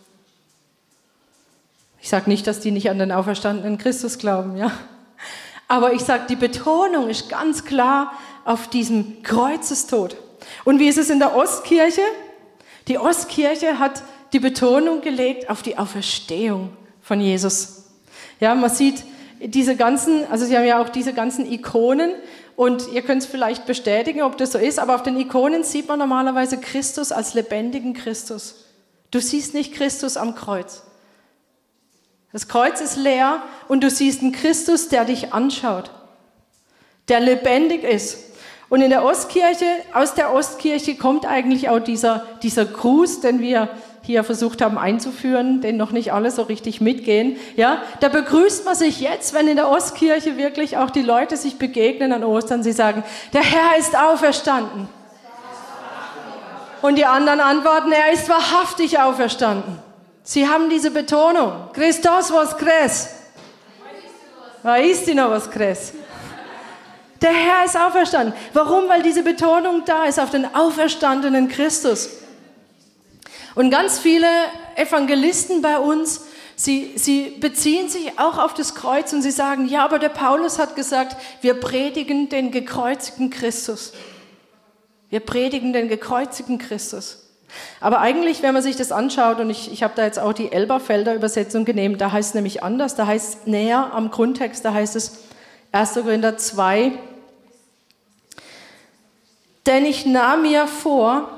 Ich 2.01 2.09
sage 2.09 2.31
nicht, 2.31 2.47
dass 2.47 2.61
die 2.61 2.71
nicht 2.71 2.89
an 2.89 2.99
den 2.99 3.13
auferstandenen 3.13 3.77
Christus 3.77 4.19
glauben, 4.19 4.57
ja. 4.57 4.73
Aber 5.71 5.93
ich 5.93 6.01
sage, 6.01 6.25
die 6.29 6.35
Betonung 6.35 7.09
ist 7.09 7.29
ganz 7.29 7.65
klar 7.65 8.11
auf 8.45 8.67
diesem 8.67 9.23
Kreuzestod. 9.23 10.17
Und 10.65 10.81
wie 10.81 10.89
ist 10.89 10.99
es 10.99 11.11
in 11.11 11.21
der 11.21 11.37
Ostkirche? 11.37 12.01
Die 12.89 12.99
Ostkirche 12.99 13.79
hat 13.79 14.03
die 14.33 14.41
Betonung 14.41 15.01
gelegt 15.01 15.49
auf 15.49 15.63
die 15.63 15.79
Auferstehung 15.79 16.71
von 17.01 17.21
Jesus. 17.21 17.85
Ja, 18.41 18.57
man 18.57 18.69
sieht 18.69 19.05
diese 19.39 19.77
ganzen, 19.77 20.27
also 20.29 20.45
sie 20.45 20.57
haben 20.57 20.67
ja 20.67 20.83
auch 20.83 20.89
diese 20.89 21.13
ganzen 21.13 21.47
Ikonen 21.47 22.15
und 22.57 22.93
ihr 22.93 23.03
könnt 23.03 23.23
es 23.23 23.29
vielleicht 23.29 23.65
bestätigen, 23.67 24.23
ob 24.23 24.39
das 24.39 24.51
so 24.51 24.59
ist, 24.59 24.81
aber 24.81 24.97
auf 24.97 25.05
den 25.05 25.21
Ikonen 25.21 25.63
sieht 25.63 25.87
man 25.87 26.01
normalerweise 26.01 26.59
Christus 26.59 27.13
als 27.13 27.35
lebendigen 27.35 27.95
Christus. 27.95 28.65
Du 29.13 29.21
siehst 29.21 29.55
nicht 29.55 29.73
Christus 29.73 30.17
am 30.17 30.35
Kreuz. 30.35 30.83
Das 32.33 32.47
Kreuz 32.47 32.81
ist 32.81 32.97
leer 32.97 33.43
und 33.67 33.83
du 33.83 33.91
siehst 33.91 34.23
einen 34.23 34.33
Christus, 34.33 34.89
der 34.89 35.05
dich 35.05 35.33
anschaut, 35.33 35.91
der 37.09 37.21
lebendig 37.21 37.83
ist. 37.83 38.19
Und 38.69 38.83
in 38.83 38.91
der 38.91 39.05
Ostkirche, 39.05 39.67
aus 39.95 40.15
der 40.15 40.33
Ostkirche 40.33 40.95
kommt 40.95 41.27
eigentlich 41.27 41.69
auch 41.69 41.81
dieser, 41.81 42.25
dieser 42.41 42.65
Gruß, 42.65 43.21
den 43.21 43.41
wir 43.41 43.69
hier 44.03 44.23
versucht 44.23 44.63
haben 44.63 44.79
einzuführen, 44.79 45.61
den 45.61 45.77
noch 45.77 45.91
nicht 45.91 46.13
alle 46.13 46.31
so 46.31 46.43
richtig 46.43 46.81
mitgehen. 46.81 47.37
Ja, 47.57 47.83
da 47.99 48.09
begrüßt 48.09 48.65
man 48.65 48.77
sich 48.77 49.01
jetzt, 49.01 49.35
wenn 49.35 49.49
in 49.49 49.57
der 49.57 49.69
Ostkirche 49.69 50.37
wirklich 50.37 50.77
auch 50.77 50.91
die 50.91 51.03
Leute 51.03 51.37
sich 51.37 51.59
begegnen 51.59 52.13
an 52.13 52.23
Ostern. 52.23 52.63
Sie 52.63 52.73
sagen, 52.73 53.03
der 53.33 53.43
Herr 53.43 53.77
ist 53.77 53.99
auferstanden. 53.99 54.89
Und 56.81 56.97
die 56.97 57.05
anderen 57.05 57.41
antworten, 57.41 57.93
er 57.93 58.13
ist 58.13 58.29
wahrhaftig 58.29 59.01
auferstanden. 59.01 59.90
Sie 60.31 60.47
haben 60.47 60.71
diese 60.71 60.93
Betonung. 60.93 61.73
Christos 61.73 62.31
was 62.31 62.57
kres. 62.57 63.09
Waistino 64.63 65.29
was 65.29 65.51
kres. 65.51 65.93
Der 67.21 67.33
Herr 67.33 67.65
ist 67.65 67.77
auferstanden. 67.77 68.33
Warum? 68.53 68.89
Weil 68.89 69.03
diese 69.03 69.25
Betonung 69.25 69.83
da 69.85 70.05
ist 70.05 70.21
auf 70.21 70.31
den 70.31 70.55
auferstandenen 70.55 71.49
Christus. 71.49 72.11
Und 73.57 73.73
ganz 73.73 73.99
viele 73.99 74.29
Evangelisten 74.77 75.63
bei 75.63 75.81
uns, 75.81 76.21
sie, 76.55 76.93
sie 76.95 77.31
beziehen 77.41 77.89
sich 77.89 78.17
auch 78.21 78.39
auf 78.39 78.55
das 78.55 78.77
Kreuz 78.77 79.13
und 79.13 79.23
sie 79.23 79.33
sagen, 79.33 79.67
ja, 79.67 79.85
aber 79.85 79.99
der 79.99 80.11
Paulus 80.11 80.61
hat 80.61 80.77
gesagt, 80.77 81.17
wir 81.41 81.55
predigen 81.55 82.29
den 82.29 82.53
gekreuzigten 82.53 83.31
Christus. 83.31 83.95
Wir 85.09 85.19
predigen 85.19 85.73
den 85.73 85.89
gekreuzigten 85.89 86.59
Christus. 86.59 87.30
Aber 87.81 88.01
eigentlich, 88.01 88.43
wenn 88.43 88.55
man 88.55 88.63
sich 88.63 88.77
das 88.77 88.93
anschaut, 88.93 89.41
und 89.41 89.51
ich, 89.51 89.73
ich 89.73 89.83
habe 89.83 89.95
da 89.97 90.05
jetzt 90.05 90.19
auch 90.19 90.33
die 90.33 90.53
Elberfelder 90.53 91.15
Übersetzung 91.15 91.65
genommen, 91.65 91.99
da 91.99 92.13
heißt 92.13 92.31
es 92.31 92.35
nämlich 92.35 92.63
anders, 92.63 92.95
da 92.95 93.07
heißt 93.07 93.35
es 93.35 93.47
näher 93.47 93.93
am 93.93 94.11
Grundtext, 94.11 94.65
da 94.65 94.73
heißt 94.73 94.97
es 94.97 95.19
1. 95.73 95.95
Korinther 95.95 96.37
2, 96.37 96.93
denn 99.67 99.85
ich 99.85 100.07
nahm 100.07 100.43
mir 100.43 100.67
vor, 100.67 101.29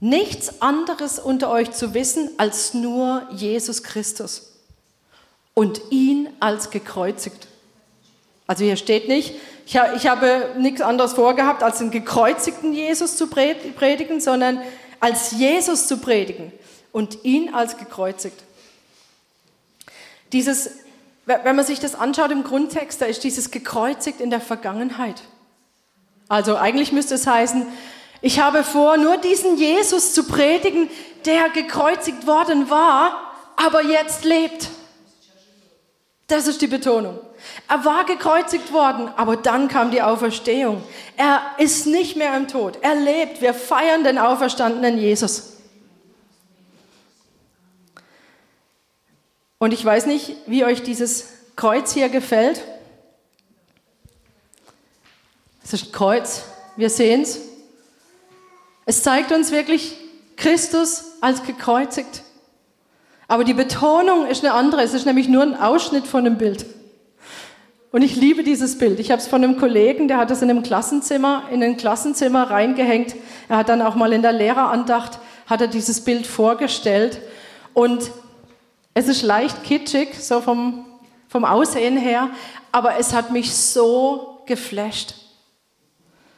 nichts 0.00 0.62
anderes 0.62 1.18
unter 1.18 1.50
euch 1.50 1.72
zu 1.72 1.92
wissen 1.94 2.30
als 2.38 2.72
nur 2.72 3.26
Jesus 3.30 3.82
Christus 3.82 4.52
und 5.54 5.80
ihn 5.90 6.28
als 6.40 6.70
gekreuzigt. 6.70 7.48
Also 8.46 8.64
hier 8.64 8.76
steht 8.76 9.08
nicht, 9.08 9.34
ich, 9.66 9.76
habe 9.76 10.54
nichts 10.58 10.80
anderes 10.80 11.12
vorgehabt, 11.12 11.62
als 11.62 11.78
den 11.78 11.90
gekreuzigten 11.90 12.72
Jesus 12.72 13.16
zu 13.16 13.26
predigen, 13.26 14.20
sondern 14.20 14.62
als 15.00 15.32
Jesus 15.32 15.86
zu 15.86 15.98
predigen 15.98 16.52
und 16.92 17.24
ihn 17.24 17.54
als 17.54 17.76
gekreuzigt. 17.76 18.42
Dieses, 20.32 20.70
wenn 21.26 21.56
man 21.56 21.64
sich 21.64 21.80
das 21.80 21.94
anschaut 21.94 22.30
im 22.30 22.44
Grundtext, 22.44 23.00
da 23.00 23.06
ist 23.06 23.24
dieses 23.24 23.50
gekreuzigt 23.50 24.20
in 24.20 24.30
der 24.30 24.40
Vergangenheit. 24.40 25.22
Also 26.28 26.56
eigentlich 26.56 26.92
müsste 26.92 27.14
es 27.14 27.26
heißen, 27.26 27.66
ich 28.20 28.40
habe 28.40 28.64
vor, 28.64 28.96
nur 28.96 29.16
diesen 29.16 29.56
Jesus 29.56 30.12
zu 30.12 30.24
predigen, 30.24 30.90
der 31.24 31.48
gekreuzigt 31.50 32.26
worden 32.26 32.68
war, 32.68 33.32
aber 33.56 33.82
jetzt 33.82 34.24
lebt. 34.24 34.68
Das 36.26 36.46
ist 36.46 36.60
die 36.60 36.66
Betonung. 36.66 37.18
Er 37.68 37.84
war 37.84 38.04
gekreuzigt 38.04 38.72
worden, 38.72 39.10
aber 39.16 39.36
dann 39.36 39.68
kam 39.68 39.90
die 39.90 40.02
Auferstehung. 40.02 40.82
Er 41.16 41.42
ist 41.58 41.86
nicht 41.86 42.16
mehr 42.16 42.36
im 42.36 42.48
Tod. 42.48 42.78
Er 42.82 42.94
lebt. 42.94 43.40
Wir 43.40 43.54
feiern 43.54 44.04
den 44.04 44.18
auferstandenen 44.18 44.98
Jesus. 44.98 45.58
Und 49.58 49.72
ich 49.72 49.84
weiß 49.84 50.06
nicht, 50.06 50.36
wie 50.46 50.64
euch 50.64 50.82
dieses 50.82 51.28
Kreuz 51.56 51.92
hier 51.92 52.08
gefällt. 52.08 52.62
Es 55.64 55.72
ist 55.72 55.86
ein 55.86 55.92
Kreuz. 55.92 56.44
Wir 56.76 56.90
sehen 56.90 57.22
es. 57.22 57.40
Es 58.86 59.02
zeigt 59.02 59.32
uns 59.32 59.50
wirklich 59.50 59.96
Christus 60.36 61.04
als 61.20 61.42
gekreuzigt. 61.42 62.22
Aber 63.26 63.44
die 63.44 63.52
Betonung 63.52 64.26
ist 64.26 64.44
eine 64.44 64.54
andere. 64.54 64.82
Es 64.82 64.94
ist 64.94 65.04
nämlich 65.04 65.28
nur 65.28 65.42
ein 65.42 65.54
Ausschnitt 65.54 66.06
von 66.06 66.24
dem 66.24 66.38
Bild. 66.38 66.64
Und 67.90 68.02
ich 68.02 68.16
liebe 68.16 68.42
dieses 68.42 68.76
Bild. 68.76 69.00
Ich 69.00 69.10
habe 69.10 69.20
es 69.20 69.28
von 69.28 69.42
einem 69.42 69.56
Kollegen, 69.56 70.08
der 70.08 70.18
hat 70.18 70.30
es 70.30 70.42
in 70.42 70.50
einem 70.50 70.62
Klassenzimmer, 70.62 71.44
in 71.50 71.62
ein 71.62 71.78
Klassenzimmer 71.78 72.50
reingehängt. 72.50 73.14
Er 73.48 73.56
hat 73.56 73.70
dann 73.70 73.80
auch 73.80 73.94
mal 73.94 74.12
in 74.12 74.20
der 74.20 74.32
Lehrerandacht, 74.32 75.18
hat 75.46 75.62
er 75.62 75.68
dieses 75.68 76.04
Bild 76.04 76.26
vorgestellt. 76.26 77.20
Und 77.72 78.10
es 78.92 79.08
ist 79.08 79.22
leicht 79.22 79.64
kitschig, 79.64 80.14
so 80.20 80.42
vom, 80.42 80.84
vom 81.28 81.44
Aussehen 81.44 81.96
her, 81.96 82.28
aber 82.72 82.98
es 82.98 83.14
hat 83.14 83.30
mich 83.30 83.54
so 83.54 84.42
geflasht. 84.44 85.14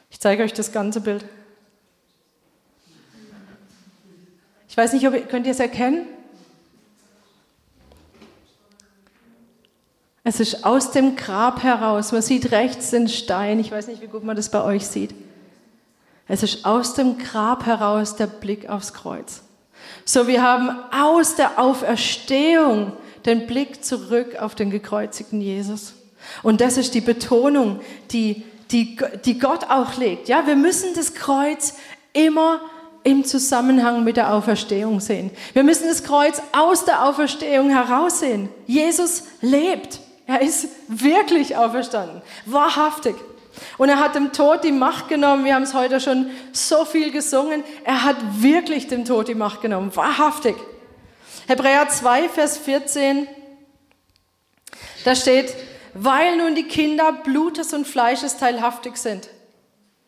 Ich 0.09 0.19
zeige 0.19 0.43
euch 0.43 0.53
das 0.53 0.71
ganze 0.71 1.01
Bild. 1.01 1.25
Ich 4.69 4.77
weiß 4.77 4.93
nicht, 4.93 5.05
ob 5.05 5.13
ihr, 5.13 5.21
könnt 5.21 5.45
ihr 5.45 5.51
es 5.51 5.59
erkennen? 5.59 6.07
Es 10.23 10.39
ist 10.39 10.65
aus 10.65 10.91
dem 10.91 11.15
Grab 11.15 11.63
heraus. 11.63 12.11
Man 12.11 12.21
sieht 12.21 12.51
rechts 12.51 12.91
den 12.91 13.07
Stein. 13.07 13.59
Ich 13.59 13.71
weiß 13.71 13.87
nicht, 13.87 14.01
wie 14.01 14.07
gut 14.07 14.23
man 14.23 14.35
das 14.35 14.51
bei 14.51 14.63
euch 14.63 14.85
sieht. 14.85 15.15
Es 16.27 16.43
ist 16.43 16.65
aus 16.65 16.93
dem 16.93 17.17
Grab 17.17 17.65
heraus 17.65 18.15
der 18.15 18.27
Blick 18.27 18.69
aufs 18.69 18.93
Kreuz. 18.93 19.41
So, 20.05 20.27
wir 20.27 20.43
haben 20.43 20.69
aus 20.91 21.35
der 21.35 21.59
Auferstehung 21.59 22.93
den 23.25 23.47
Blick 23.47 23.83
zurück 23.83 24.35
auf 24.39 24.55
den 24.55 24.69
gekreuzigten 24.69 25.41
Jesus. 25.41 25.93
Und 26.43 26.61
das 26.61 26.77
ist 26.77 26.93
die 26.93 27.01
Betonung, 27.01 27.79
die, 28.11 28.43
die, 28.71 28.97
die 29.25 29.39
Gott 29.39 29.69
auch 29.69 29.97
legt. 29.97 30.29
Ja, 30.29 30.45
wir 30.45 30.55
müssen 30.55 30.93
das 30.95 31.15
Kreuz 31.15 31.73
immer 32.13 32.61
im 33.03 33.25
Zusammenhang 33.25 34.03
mit 34.03 34.17
der 34.17 34.33
Auferstehung 34.33 34.99
sehen. 34.99 35.31
Wir 35.53 35.63
müssen 35.63 35.87
das 35.87 36.03
Kreuz 36.03 36.41
aus 36.51 36.85
der 36.85 37.05
Auferstehung 37.05 37.69
heraussehen. 37.69 38.49
Jesus 38.67 39.23
lebt. 39.41 40.00
Er 40.31 40.41
ist 40.41 40.69
wirklich 40.87 41.57
auferstanden. 41.57 42.21
Wahrhaftig. 42.45 43.15
Und 43.77 43.89
er 43.89 43.99
hat 43.99 44.15
dem 44.15 44.31
Tod 44.31 44.63
die 44.63 44.71
Macht 44.71 45.09
genommen. 45.09 45.43
Wir 45.43 45.55
haben 45.55 45.63
es 45.63 45.73
heute 45.73 45.99
schon 45.99 46.29
so 46.53 46.85
viel 46.85 47.11
gesungen. 47.11 47.65
Er 47.83 48.03
hat 48.03 48.15
wirklich 48.41 48.87
dem 48.87 49.03
Tod 49.03 49.27
die 49.27 49.35
Macht 49.35 49.61
genommen. 49.61 49.93
Wahrhaftig. 49.93 50.55
Hebräer 51.47 51.89
2, 51.89 52.29
Vers 52.29 52.57
14. 52.59 53.27
Da 55.03 55.15
steht, 55.15 55.53
weil 55.93 56.37
nun 56.37 56.55
die 56.55 56.63
Kinder 56.63 57.11
Blutes 57.11 57.73
und 57.73 57.85
Fleisches 57.85 58.37
teilhaftig 58.37 58.95
sind. 58.95 59.27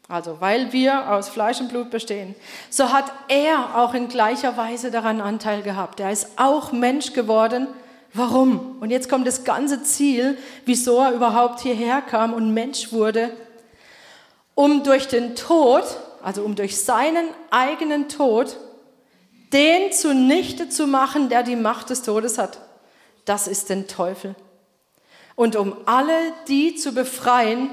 Also 0.07 0.39
weil 0.39 0.71
wir 0.71 1.11
aus 1.11 1.27
Fleisch 1.27 1.59
und 1.59 1.67
Blut 1.67 1.89
bestehen, 1.89 2.33
so 2.69 2.93
hat 2.93 3.11
er 3.27 3.75
auch 3.75 3.93
in 3.93 4.07
gleicher 4.07 4.55
Weise 4.55 4.89
daran 4.89 5.19
Anteil 5.19 5.63
gehabt. 5.63 5.99
Er 5.99 6.11
ist 6.11 6.29
auch 6.37 6.71
Mensch 6.71 7.11
geworden. 7.11 7.67
Warum? 8.13 8.77
Und 8.79 8.91
jetzt 8.91 9.09
kommt 9.09 9.25
das 9.25 9.43
ganze 9.43 9.83
Ziel, 9.83 10.37
wieso 10.65 10.99
er 10.99 11.13
überhaupt 11.13 11.61
hierher 11.61 12.01
kam 12.01 12.33
und 12.33 12.53
Mensch 12.53 12.91
wurde, 12.91 13.31
um 14.55 14.83
durch 14.83 15.07
den 15.07 15.35
Tod, 15.35 15.83
also 16.21 16.43
um 16.43 16.55
durch 16.55 16.79
seinen 16.79 17.25
eigenen 17.49 18.09
Tod, 18.09 18.57
den 19.51 19.91
zunichte 19.91 20.69
zu 20.69 20.87
machen, 20.87 21.29
der 21.29 21.43
die 21.43 21.55
Macht 21.55 21.89
des 21.89 22.03
Todes 22.03 22.37
hat. 22.37 22.59
Das 23.25 23.47
ist 23.47 23.69
den 23.69 23.87
Teufel 23.87 24.35
und 25.35 25.55
um 25.55 25.75
alle 25.85 26.33
die 26.47 26.75
zu 26.75 26.93
befreien, 26.93 27.69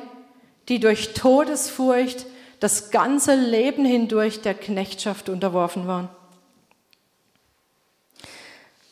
die 0.69 0.81
durch 0.81 1.15
Todesfurcht 1.15 2.27
das 2.61 2.91
ganze 2.91 3.35
Leben 3.35 3.85
hindurch 3.85 4.41
der 4.43 4.55
Knechtschaft 4.55 5.29
unterworfen 5.29 5.87
waren. 5.87 6.09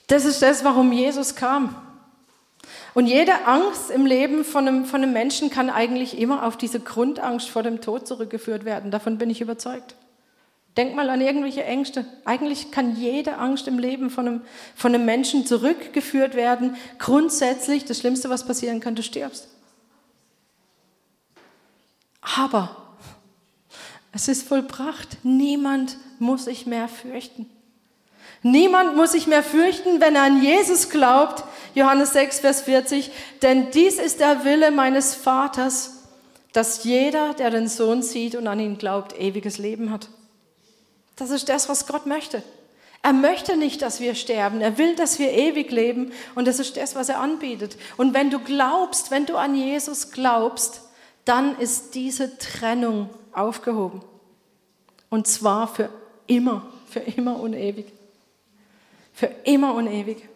Das 0.09 0.25
ist 0.25 0.43
das, 0.43 0.65
warum 0.65 0.91
Jesus 0.91 1.37
kam. 1.37 1.77
Und 2.95 3.07
jede 3.07 3.47
Angst 3.47 3.91
im 3.91 4.07
Leben 4.07 4.45
von 4.45 4.67
einem, 4.67 4.85
von 4.85 5.03
einem 5.03 5.13
Menschen 5.13 5.51
kann 5.51 5.71
eigentlich 5.71 6.19
immer 6.19 6.45
auf 6.45 6.57
diese 6.57 6.81
Grundangst 6.81 7.49
vor 7.49 7.63
dem 7.63 7.81
Tod 7.81 8.09
zurückgeführt 8.09 8.65
werden. 8.65 8.91
Davon 8.91 9.19
bin 9.19 9.31
ich 9.31 9.41
überzeugt. 9.41 9.95
Denk 10.77 10.95
mal 10.95 11.11
an 11.11 11.21
irgendwelche 11.21 11.65
Ängste. 11.65 12.07
Eigentlich 12.25 12.71
kann 12.71 12.97
jede 12.97 13.37
Angst 13.39 13.69
im 13.69 13.79
Leben 13.79 14.11
von 14.11 14.27
einem, 14.27 14.41
von 14.75 14.95
einem 14.95 15.05
Menschen 15.05 15.47
zurückgeführt 15.47 16.35
werden. 16.35 16.77
Grundsätzlich, 16.99 17.85
das 17.85 17.99
Schlimmste, 17.99 18.31
was 18.31 18.47
passieren 18.47 18.81
kann, 18.81 18.95
du 18.95 19.03
stirbst. 19.03 19.49
Aber 22.21 22.77
es 24.13 24.29
ist 24.29 24.47
vollbracht. 24.47 25.19
Niemand 25.23 25.99
muss 26.19 26.47
sich 26.47 26.67
mehr 26.67 26.89
fürchten. 26.89 27.51
Niemand 28.43 28.97
muss 28.97 29.13
sich 29.13 29.27
mehr 29.27 29.43
fürchten, 29.43 30.01
wenn 30.01 30.15
er 30.15 30.23
an 30.23 30.43
Jesus 30.43 30.91
glaubt. 30.91 31.45
Johannes 31.75 32.13
6, 32.13 32.41
Vers 32.41 32.63
40. 32.63 33.11
Denn 33.43 33.71
dies 33.71 33.99
ist 33.99 34.21
der 34.21 34.45
Wille 34.45 34.71
meines 34.71 35.15
Vaters, 35.15 36.05
dass 36.53 36.85
jeder, 36.85 37.35
der 37.35 37.51
den 37.51 37.69
Sohn 37.69 38.03
sieht 38.03 38.35
und 38.35 38.47
an 38.47 38.61
ihn 38.61 38.79
glaubt, 38.79 39.19
ewiges 39.19 39.59
Leben 39.59 39.91
hat. 39.91 40.09
Das 41.17 41.31
ist 41.31 41.49
das, 41.49 41.69
was 41.69 41.87
Gott 41.87 42.07
möchte. 42.07 42.43
Er 43.03 43.13
möchte 43.13 43.57
nicht, 43.57 43.83
dass 43.83 44.01
wir 44.01 44.15
sterben. 44.15 44.61
Er 44.61 44.79
will, 44.79 44.95
dass 44.95 45.19
wir 45.19 45.33
ewig 45.33 45.71
leben. 45.71 46.13
Und 46.35 46.49
das 46.49 46.59
ist 46.59 46.77
das, 46.77 46.95
was 46.95 47.09
er 47.09 47.21
anbietet. 47.21 47.77
Und 47.97 48.15
wenn 48.15 48.31
du 48.31 48.39
glaubst, 48.39 49.11
wenn 49.11 49.27
du 49.27 49.37
an 49.37 49.55
Jesus 49.55 50.11
glaubst, 50.11 50.83
dann 51.25 51.59
ist 51.59 51.95
diese 51.95 52.39
Trennung 52.39 53.11
aufgehoben. 53.33 54.03
Und 55.11 55.27
zwar 55.27 55.69
für 55.69 55.91
immer, 56.27 56.67
für 56.89 57.01
immer 57.01 57.39
und 57.39 57.55
ewig. 57.55 57.87
Für 59.19 59.27
immer 59.43 59.75
und 59.75 59.89
ewig. 59.89 60.29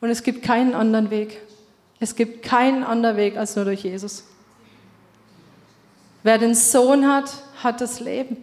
Und 0.00 0.10
es 0.10 0.22
gibt 0.22 0.44
keinen 0.44 0.74
anderen 0.74 1.10
Weg. 1.10 1.40
Es 1.98 2.14
gibt 2.14 2.44
keinen 2.44 2.84
anderen 2.84 3.16
Weg 3.16 3.36
als 3.36 3.56
nur 3.56 3.64
durch 3.64 3.82
Jesus. 3.82 4.22
Wer 6.22 6.38
den 6.38 6.54
Sohn 6.54 7.08
hat, 7.08 7.32
hat 7.64 7.80
das 7.80 7.98
Leben. 7.98 8.36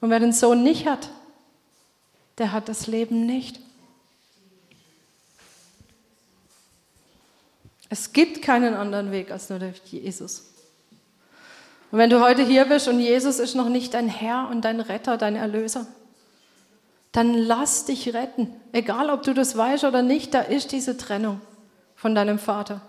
Und 0.00 0.10
wer 0.10 0.20
den 0.20 0.32
Sohn 0.32 0.62
nicht 0.62 0.86
hat, 0.86 1.08
der 2.38 2.52
hat 2.52 2.68
das 2.68 2.86
Leben 2.86 3.26
nicht. 3.26 3.58
Es 7.88 8.12
gibt 8.12 8.40
keinen 8.40 8.74
anderen 8.74 9.10
Weg 9.10 9.32
als 9.32 9.50
nur 9.50 9.58
durch 9.58 9.82
Jesus. 9.86 10.44
Und 11.90 11.98
wenn 11.98 12.08
du 12.08 12.20
heute 12.20 12.46
hier 12.46 12.66
bist 12.66 12.86
und 12.86 13.00
Jesus 13.00 13.40
ist 13.40 13.56
noch 13.56 13.68
nicht 13.68 13.94
dein 13.94 14.06
Herr 14.06 14.48
und 14.48 14.64
dein 14.64 14.80
Retter, 14.80 15.18
dein 15.18 15.34
Erlöser, 15.34 15.88
dann 17.12 17.34
lass 17.34 17.84
dich 17.84 18.14
retten. 18.14 18.48
Egal, 18.72 19.10
ob 19.10 19.22
du 19.22 19.34
das 19.34 19.56
weißt 19.56 19.84
oder 19.84 20.02
nicht, 20.02 20.32
da 20.34 20.40
ist 20.40 20.72
diese 20.72 20.96
Trennung 20.96 21.40
von 21.94 22.14
deinem 22.14 22.38
Vater. 22.38 22.80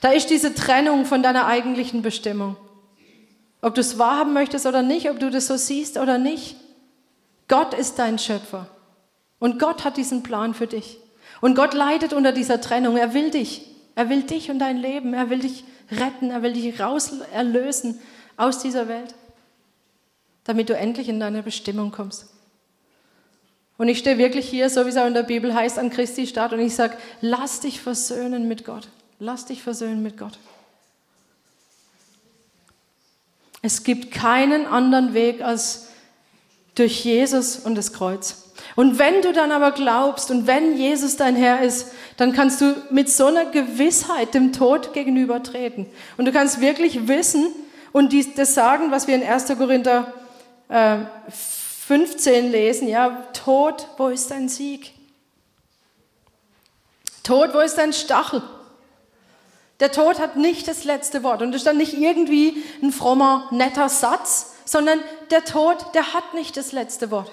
Da 0.00 0.10
ist 0.10 0.30
diese 0.30 0.54
Trennung 0.54 1.06
von 1.06 1.22
deiner 1.22 1.46
eigentlichen 1.46 2.02
Bestimmung. 2.02 2.56
Ob 3.62 3.74
du 3.74 3.80
es 3.80 3.98
wahrhaben 3.98 4.32
möchtest 4.32 4.66
oder 4.66 4.82
nicht, 4.82 5.08
ob 5.10 5.18
du 5.18 5.30
das 5.30 5.46
so 5.46 5.56
siehst 5.56 5.96
oder 5.96 6.18
nicht. 6.18 6.56
Gott 7.48 7.74
ist 7.74 7.98
dein 7.98 8.18
Schöpfer. 8.18 8.68
Und 9.38 9.58
Gott 9.58 9.84
hat 9.84 9.96
diesen 9.96 10.22
Plan 10.22 10.54
für 10.54 10.66
dich. 10.66 10.98
Und 11.40 11.54
Gott 11.54 11.74
leidet 11.74 12.12
unter 12.12 12.32
dieser 12.32 12.60
Trennung. 12.60 12.96
Er 12.96 13.14
will 13.14 13.30
dich. 13.30 13.66
Er 13.94 14.08
will 14.08 14.22
dich 14.22 14.50
und 14.50 14.58
dein 14.58 14.76
Leben. 14.76 15.14
Er 15.14 15.30
will 15.30 15.40
dich 15.40 15.64
retten. 15.90 16.30
Er 16.30 16.42
will 16.42 16.52
dich 16.52 16.78
raus 16.78 17.12
erlösen 17.32 17.98
aus 18.36 18.60
dieser 18.60 18.88
Welt, 18.88 19.14
damit 20.44 20.68
du 20.68 20.76
endlich 20.76 21.08
in 21.08 21.20
deine 21.20 21.42
Bestimmung 21.42 21.90
kommst. 21.90 22.31
Und 23.82 23.88
ich 23.88 23.98
stehe 23.98 24.16
wirklich 24.16 24.48
hier, 24.48 24.70
so 24.70 24.84
wie 24.84 24.90
es 24.90 24.96
auch 24.96 25.08
in 25.08 25.14
der 25.14 25.24
Bibel 25.24 25.52
heißt, 25.52 25.76
an 25.76 25.90
Christi 25.90 26.28
Stadt 26.28 26.52
und 26.52 26.60
ich 26.60 26.72
sage, 26.72 26.96
lass 27.20 27.58
dich 27.58 27.80
versöhnen 27.80 28.46
mit 28.46 28.64
Gott. 28.64 28.86
Lass 29.18 29.46
dich 29.46 29.60
versöhnen 29.60 30.04
mit 30.04 30.16
Gott. 30.16 30.38
Es 33.60 33.82
gibt 33.82 34.12
keinen 34.12 34.66
anderen 34.66 35.14
Weg 35.14 35.42
als 35.42 35.88
durch 36.76 37.04
Jesus 37.04 37.56
und 37.56 37.74
das 37.74 37.92
Kreuz. 37.92 38.52
Und 38.76 39.00
wenn 39.00 39.20
du 39.20 39.32
dann 39.32 39.50
aber 39.50 39.72
glaubst 39.72 40.30
und 40.30 40.46
wenn 40.46 40.76
Jesus 40.76 41.16
dein 41.16 41.34
Herr 41.34 41.62
ist, 41.62 41.88
dann 42.18 42.32
kannst 42.32 42.60
du 42.60 42.76
mit 42.90 43.10
so 43.10 43.26
einer 43.26 43.46
Gewissheit 43.46 44.32
dem 44.32 44.52
Tod 44.52 44.92
gegenübertreten. 44.92 45.86
Und 46.18 46.26
du 46.26 46.30
kannst 46.30 46.60
wirklich 46.60 47.08
wissen 47.08 47.48
und 47.90 48.14
das 48.38 48.54
sagen, 48.54 48.92
was 48.92 49.08
wir 49.08 49.16
in 49.16 49.24
1. 49.24 49.48
Korinther 49.58 50.12
15 51.92 52.32
äh, 52.32 52.48
lesen, 52.48 52.88
ja, 52.88 53.10
Tod, 53.34 53.86
wo 53.98 54.08
ist 54.08 54.30
dein 54.30 54.48
Sieg? 54.48 54.94
Tod, 57.22 57.52
wo 57.52 57.58
ist 57.58 57.76
dein 57.76 57.92
Stachel? 57.92 58.42
Der 59.78 59.92
Tod 59.92 60.18
hat 60.18 60.36
nicht 60.36 60.66
das 60.68 60.84
letzte 60.84 61.22
Wort. 61.22 61.42
Und 61.42 61.52
das 61.52 61.60
ist 61.60 61.66
dann 61.66 61.76
nicht 61.76 61.92
irgendwie 61.92 62.64
ein 62.82 62.92
frommer, 62.92 63.46
netter 63.50 63.90
Satz, 63.90 64.54
sondern 64.64 65.00
der 65.30 65.44
Tod, 65.44 65.84
der 65.92 66.14
hat 66.14 66.32
nicht 66.32 66.56
das 66.56 66.72
letzte 66.72 67.10
Wort. 67.10 67.30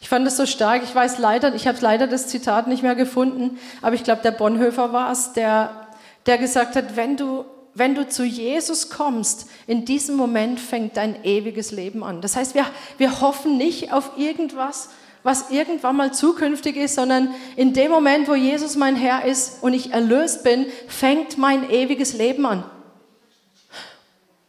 Ich 0.00 0.08
fand 0.08 0.26
das 0.26 0.36
so 0.36 0.44
stark. 0.44 0.82
Ich 0.82 0.92
weiß 0.92 1.18
leider, 1.18 1.54
ich 1.54 1.68
habe 1.68 1.78
leider 1.80 2.08
das 2.08 2.26
Zitat 2.26 2.66
nicht 2.66 2.82
mehr 2.82 2.96
gefunden, 2.96 3.60
aber 3.80 3.94
ich 3.94 4.02
glaube, 4.02 4.22
der 4.22 4.32
Bonhoeffer 4.32 4.92
war 4.92 5.12
es, 5.12 5.34
der, 5.34 5.86
der 6.26 6.36
gesagt 6.38 6.74
hat, 6.74 6.96
wenn 6.96 7.16
du, 7.16 7.44
wenn 7.78 7.94
du 7.94 8.08
zu 8.08 8.24
Jesus 8.24 8.90
kommst, 8.90 9.46
in 9.66 9.84
diesem 9.84 10.16
Moment 10.16 10.60
fängt 10.60 10.96
dein 10.96 11.24
ewiges 11.24 11.70
Leben 11.70 12.02
an. 12.02 12.20
Das 12.20 12.36
heißt, 12.36 12.54
wir, 12.54 12.66
wir 12.98 13.20
hoffen 13.20 13.56
nicht 13.56 13.92
auf 13.92 14.12
irgendwas, 14.16 14.90
was 15.22 15.50
irgendwann 15.50 15.96
mal 15.96 16.12
zukünftig 16.12 16.76
ist, 16.76 16.94
sondern 16.94 17.34
in 17.56 17.72
dem 17.72 17.90
Moment, 17.90 18.28
wo 18.28 18.34
Jesus 18.34 18.76
mein 18.76 18.96
Herr 18.96 19.24
ist 19.24 19.62
und 19.62 19.74
ich 19.74 19.92
erlöst 19.92 20.44
bin, 20.44 20.66
fängt 20.86 21.38
mein 21.38 21.68
ewiges 21.70 22.14
Leben 22.14 22.46
an. 22.46 22.64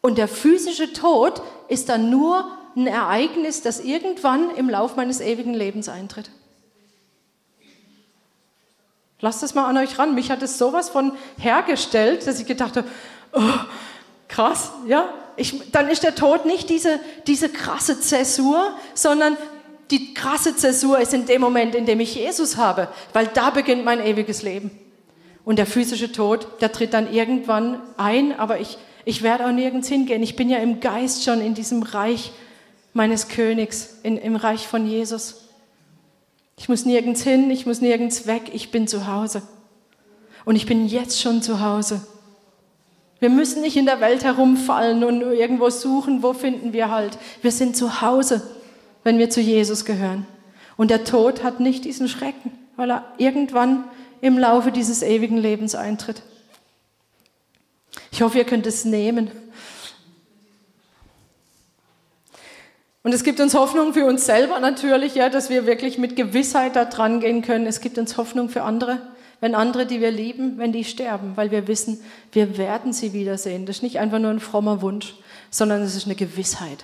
Und 0.01 0.17
der 0.17 0.27
physische 0.27 0.93
Tod 0.93 1.41
ist 1.67 1.89
dann 1.89 2.09
nur 2.09 2.49
ein 2.75 2.87
Ereignis, 2.87 3.61
das 3.61 3.79
irgendwann 3.79 4.51
im 4.55 4.69
Lauf 4.69 4.95
meines 4.95 5.19
ewigen 5.19 5.53
Lebens 5.53 5.89
eintritt. 5.89 6.31
Lasst 9.21 9.43
es 9.43 9.53
mal 9.53 9.65
an 9.65 9.77
euch 9.77 9.99
ran. 9.99 10.15
Mich 10.15 10.31
hat 10.31 10.41
es 10.41 10.57
sowas 10.57 10.89
von 10.89 11.11
hergestellt, 11.37 12.25
dass 12.25 12.39
ich 12.39 12.45
gedacht 12.45 12.77
habe, 12.77 12.87
oh, 13.33 13.41
krass, 14.27 14.71
ja. 14.87 15.09
Ich, 15.35 15.71
dann 15.71 15.87
ist 15.87 16.03
der 16.03 16.15
Tod 16.15 16.45
nicht 16.45 16.69
diese, 16.69 16.99
diese 17.25 17.47
krasse 17.49 17.99
Zäsur, 18.01 18.73
sondern 18.93 19.37
die 19.91 20.13
krasse 20.13 20.55
Zäsur 20.55 20.99
ist 20.99 21.13
in 21.13 21.25
dem 21.25 21.41
Moment, 21.41 21.75
in 21.75 21.85
dem 21.85 21.99
ich 21.99 22.15
Jesus 22.15 22.57
habe, 22.57 22.89
weil 23.13 23.27
da 23.27 23.49
beginnt 23.49 23.85
mein 23.85 24.05
ewiges 24.05 24.43
Leben. 24.43 24.71
Und 25.45 25.57
der 25.57 25.65
physische 25.65 26.11
Tod, 26.11 26.61
der 26.61 26.71
tritt 26.71 26.93
dann 26.93 27.11
irgendwann 27.11 27.81
ein, 27.97 28.37
aber 28.37 28.59
ich, 28.59 28.77
ich 29.05 29.23
werde 29.23 29.47
auch 29.47 29.51
nirgends 29.51 29.87
hingehen. 29.87 30.21
Ich 30.21 30.35
bin 30.35 30.49
ja 30.49 30.57
im 30.59 30.79
Geist 30.79 31.23
schon 31.23 31.41
in 31.41 31.55
diesem 31.55 31.81
Reich 31.81 32.31
meines 32.93 33.29
Königs, 33.29 33.97
in, 34.03 34.17
im 34.17 34.35
Reich 34.35 34.67
von 34.67 34.85
Jesus. 34.85 35.45
Ich 36.57 36.69
muss 36.69 36.85
nirgends 36.85 37.23
hin, 37.23 37.49
ich 37.49 37.65
muss 37.65 37.81
nirgends 37.81 38.27
weg, 38.27 38.51
ich 38.53 38.69
bin 38.69 38.87
zu 38.87 39.07
Hause. 39.07 39.41
Und 40.45 40.55
ich 40.55 40.65
bin 40.65 40.87
jetzt 40.87 41.21
schon 41.21 41.41
zu 41.41 41.61
Hause. 41.61 42.01
Wir 43.19 43.29
müssen 43.29 43.61
nicht 43.61 43.75
in 43.75 43.85
der 43.85 43.99
Welt 43.99 44.23
herumfallen 44.23 45.03
und 45.03 45.21
irgendwo 45.21 45.69
suchen, 45.69 46.23
wo 46.23 46.33
finden 46.33 46.71
wir 46.71 46.89
halt. 46.89 47.17
Wir 47.41 47.51
sind 47.51 47.75
zu 47.75 48.01
Hause, 48.01 48.41
wenn 49.03 49.17
wir 49.17 49.29
zu 49.29 49.41
Jesus 49.41 49.83
gehören. 49.83 50.25
Und 50.77 50.89
der 50.91 51.03
Tod 51.03 51.43
hat 51.43 51.59
nicht 51.59 51.83
diesen 51.83 52.07
Schrecken, 52.07 52.51
weil 52.77 52.91
er 52.91 53.05
irgendwann 53.17 53.83
im 54.21 54.37
Laufe 54.37 54.71
dieses 54.71 55.01
ewigen 55.01 55.37
Lebens 55.37 55.75
eintritt. 55.75 56.21
Ich 58.11 58.21
hoffe, 58.21 58.37
ihr 58.37 58.45
könnt 58.45 58.65
es 58.65 58.85
nehmen. 58.85 59.29
Und 63.03 63.13
es 63.13 63.23
gibt 63.23 63.39
uns 63.39 63.53
Hoffnung 63.53 63.93
für 63.93 64.05
uns 64.05 64.25
selber 64.25 64.59
natürlich, 64.59 65.15
ja, 65.15 65.29
dass 65.29 65.49
wir 65.49 65.65
wirklich 65.65 65.97
mit 65.97 66.15
Gewissheit 66.15 66.75
da 66.75 66.85
dran 66.85 67.19
gehen 67.19 67.41
können. 67.41 67.65
Es 67.65 67.81
gibt 67.81 67.97
uns 67.97 68.17
Hoffnung 68.17 68.49
für 68.49 68.63
andere, 68.63 69.01
wenn 69.41 69.55
andere, 69.55 69.85
die 69.85 70.01
wir 70.01 70.11
lieben, 70.11 70.57
wenn 70.57 70.71
die 70.71 70.83
sterben, 70.83 71.33
weil 71.35 71.51
wir 71.51 71.67
wissen, 71.67 72.01
wir 72.31 72.57
werden 72.57 72.93
sie 72.93 73.13
wiedersehen. 73.13 73.65
Das 73.65 73.77
ist 73.77 73.83
nicht 73.83 73.99
einfach 73.99 74.19
nur 74.19 74.31
ein 74.31 74.39
frommer 74.39 74.81
Wunsch, 74.81 75.15
sondern 75.49 75.81
es 75.81 75.95
ist 75.95 76.05
eine 76.05 76.15
Gewissheit. 76.15 76.83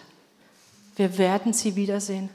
Wir 0.96 1.18
werden 1.18 1.54
sie 1.54 1.76
wiedersehen. 1.76 2.30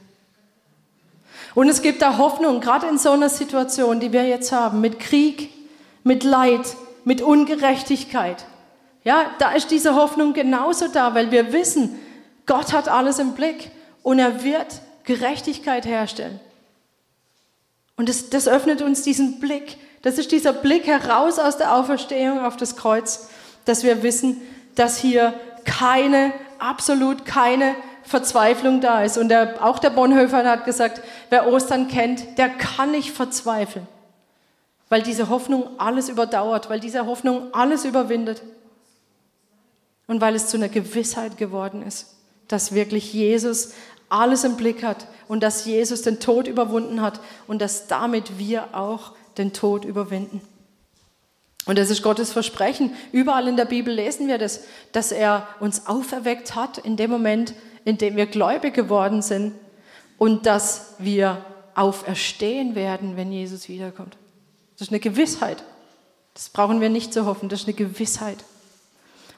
Und 1.55 1.69
es 1.69 1.81
gibt 1.81 2.01
da 2.01 2.17
Hoffnung, 2.17 2.61
gerade 2.61 2.87
in 2.87 2.97
so 2.97 3.11
einer 3.11 3.29
Situation, 3.29 3.99
die 3.99 4.13
wir 4.13 4.27
jetzt 4.27 4.51
haben, 4.51 4.79
mit 4.79 4.99
Krieg, 4.99 5.49
mit 6.03 6.23
Leid, 6.23 6.75
mit 7.03 7.21
Ungerechtigkeit. 7.21 8.45
Ja, 9.03 9.31
da 9.39 9.51
ist 9.51 9.71
diese 9.71 9.95
Hoffnung 9.95 10.33
genauso 10.33 10.87
da, 10.87 11.15
weil 11.15 11.31
wir 11.31 11.51
wissen, 11.51 11.99
Gott 12.45 12.73
hat 12.73 12.87
alles 12.87 13.19
im 13.19 13.33
Blick 13.33 13.71
und 14.03 14.19
er 14.19 14.43
wird 14.43 14.81
Gerechtigkeit 15.03 15.85
herstellen. 15.85 16.39
Und 17.97 18.09
das, 18.09 18.29
das 18.29 18.47
öffnet 18.47 18.81
uns 18.81 19.01
diesen 19.01 19.39
Blick. 19.39 19.77
Das 20.01 20.17
ist 20.17 20.31
dieser 20.31 20.53
Blick 20.53 20.87
heraus 20.87 21.39
aus 21.39 21.57
der 21.57 21.75
Auferstehung 21.75 22.39
auf 22.39 22.57
das 22.57 22.75
Kreuz, 22.75 23.27
dass 23.65 23.83
wir 23.83 24.03
wissen, 24.03 24.41
dass 24.75 24.97
hier 24.97 25.33
keine, 25.63 26.33
absolut 26.59 27.25
keine 27.25 27.75
Verzweiflung 28.03 28.81
da 28.81 29.03
ist. 29.03 29.17
Und 29.17 29.29
der, 29.29 29.63
auch 29.63 29.79
der 29.79 29.91
Bonhoeffer 29.91 30.43
hat 30.43 30.65
gesagt, 30.65 31.01
wer 31.29 31.47
Ostern 31.47 31.87
kennt, 31.87 32.37
der 32.37 32.49
kann 32.49 32.91
nicht 32.91 33.11
verzweifeln, 33.11 33.87
weil 34.89 35.03
diese 35.03 35.29
Hoffnung 35.29 35.69
alles 35.77 36.09
überdauert, 36.09 36.69
weil 36.69 36.79
diese 36.79 37.05
Hoffnung 37.05 37.53
alles 37.53 37.85
überwindet 37.85 38.41
und 40.07 40.19
weil 40.19 40.35
es 40.35 40.47
zu 40.47 40.57
einer 40.57 40.69
Gewissheit 40.69 41.37
geworden 41.37 41.83
ist 41.83 42.15
dass 42.51 42.73
wirklich 42.73 43.13
Jesus 43.13 43.73
alles 44.09 44.43
im 44.43 44.57
Blick 44.57 44.83
hat 44.83 45.07
und 45.27 45.41
dass 45.41 45.65
Jesus 45.65 46.01
den 46.01 46.19
Tod 46.19 46.47
überwunden 46.47 47.01
hat 47.01 47.19
und 47.47 47.61
dass 47.61 47.87
damit 47.87 48.37
wir 48.37 48.75
auch 48.75 49.13
den 49.37 49.53
Tod 49.53 49.85
überwinden. 49.85 50.41
Und 51.65 51.77
das 51.77 51.89
ist 51.89 52.01
Gottes 52.01 52.31
Versprechen. 52.31 52.93
Überall 53.11 53.47
in 53.47 53.55
der 53.55 53.65
Bibel 53.65 53.93
lesen 53.93 54.27
wir 54.27 54.37
das, 54.37 54.61
dass 54.91 55.11
er 55.11 55.47
uns 55.59 55.87
auferweckt 55.87 56.55
hat 56.55 56.79
in 56.79 56.97
dem 56.97 57.11
Moment, 57.11 57.53
in 57.85 57.97
dem 57.97 58.15
wir 58.15 58.25
gläubig 58.25 58.73
geworden 58.73 59.21
sind 59.21 59.53
und 60.17 60.45
dass 60.45 60.95
wir 60.97 61.45
auferstehen 61.75 62.75
werden, 62.75 63.15
wenn 63.15 63.31
Jesus 63.31 63.69
wiederkommt. 63.69 64.17
Das 64.77 64.87
ist 64.87 64.91
eine 64.91 64.99
Gewissheit. 64.99 65.63
Das 66.33 66.49
brauchen 66.49 66.81
wir 66.81 66.89
nicht 66.89 67.13
zu 67.13 67.25
hoffen, 67.25 67.49
das 67.49 67.61
ist 67.61 67.67
eine 67.67 67.75
Gewissheit. 67.75 68.37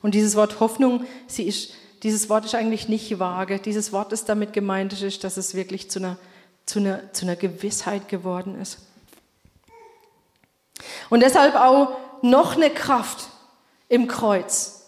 Und 0.02 0.16
dieses 0.16 0.36
Wort 0.36 0.60
Hoffnung, 0.60 1.06
sie 1.28 1.44
ist 1.44 1.74
dieses 2.04 2.30
Wort 2.30 2.44
ist 2.44 2.54
eigentlich 2.54 2.90
nicht 2.90 3.18
vage. 3.18 3.60
Dieses 3.60 3.94
Wort 3.94 4.12
ist 4.12 4.28
damit 4.28 4.52
gemeint, 4.52 5.02
ist, 5.02 5.24
dass 5.24 5.38
es 5.38 5.56
wirklich 5.56 5.90
zu 5.90 6.00
einer, 6.00 6.18
zu, 6.66 6.80
einer, 6.80 7.14
zu 7.14 7.26
einer 7.26 7.38
Gewissheit 7.38 8.10
geworden 8.10 8.60
ist. 8.60 8.80
Und 11.10 11.22
deshalb 11.22 11.56
auch 11.56 11.98
noch 12.22 12.56
eine 12.56 12.70
Kraft 12.70 13.30
im 13.90 14.08
Kreuz. 14.08 14.84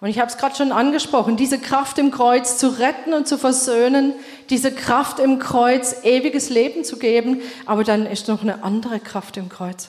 Und 0.00 0.10
ich 0.10 0.18
habe 0.18 0.30
es 0.30 0.36
gerade 0.36 0.54
schon 0.54 0.70
angesprochen, 0.70 1.36
diese 1.38 1.58
Kraft 1.58 1.98
im 1.98 2.10
Kreuz 2.10 2.58
zu 2.58 2.78
retten 2.78 3.14
und 3.14 3.26
zu 3.26 3.38
versöhnen, 3.38 4.12
diese 4.50 4.70
Kraft 4.70 5.18
im 5.18 5.38
Kreuz 5.38 6.04
ewiges 6.04 6.50
Leben 6.50 6.84
zu 6.84 6.98
geben, 6.98 7.40
aber 7.64 7.84
dann 7.84 8.04
ist 8.04 8.28
noch 8.28 8.42
eine 8.42 8.62
andere 8.62 9.00
Kraft 9.00 9.38
im 9.38 9.48
Kreuz. 9.48 9.88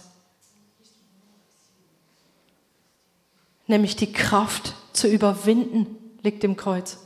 Nämlich 3.68 3.96
die 3.98 4.14
Kraft 4.14 4.74
zu 4.94 5.08
überwinden 5.08 5.98
liegt 6.22 6.44
im 6.44 6.56
Kreuz. 6.56 7.00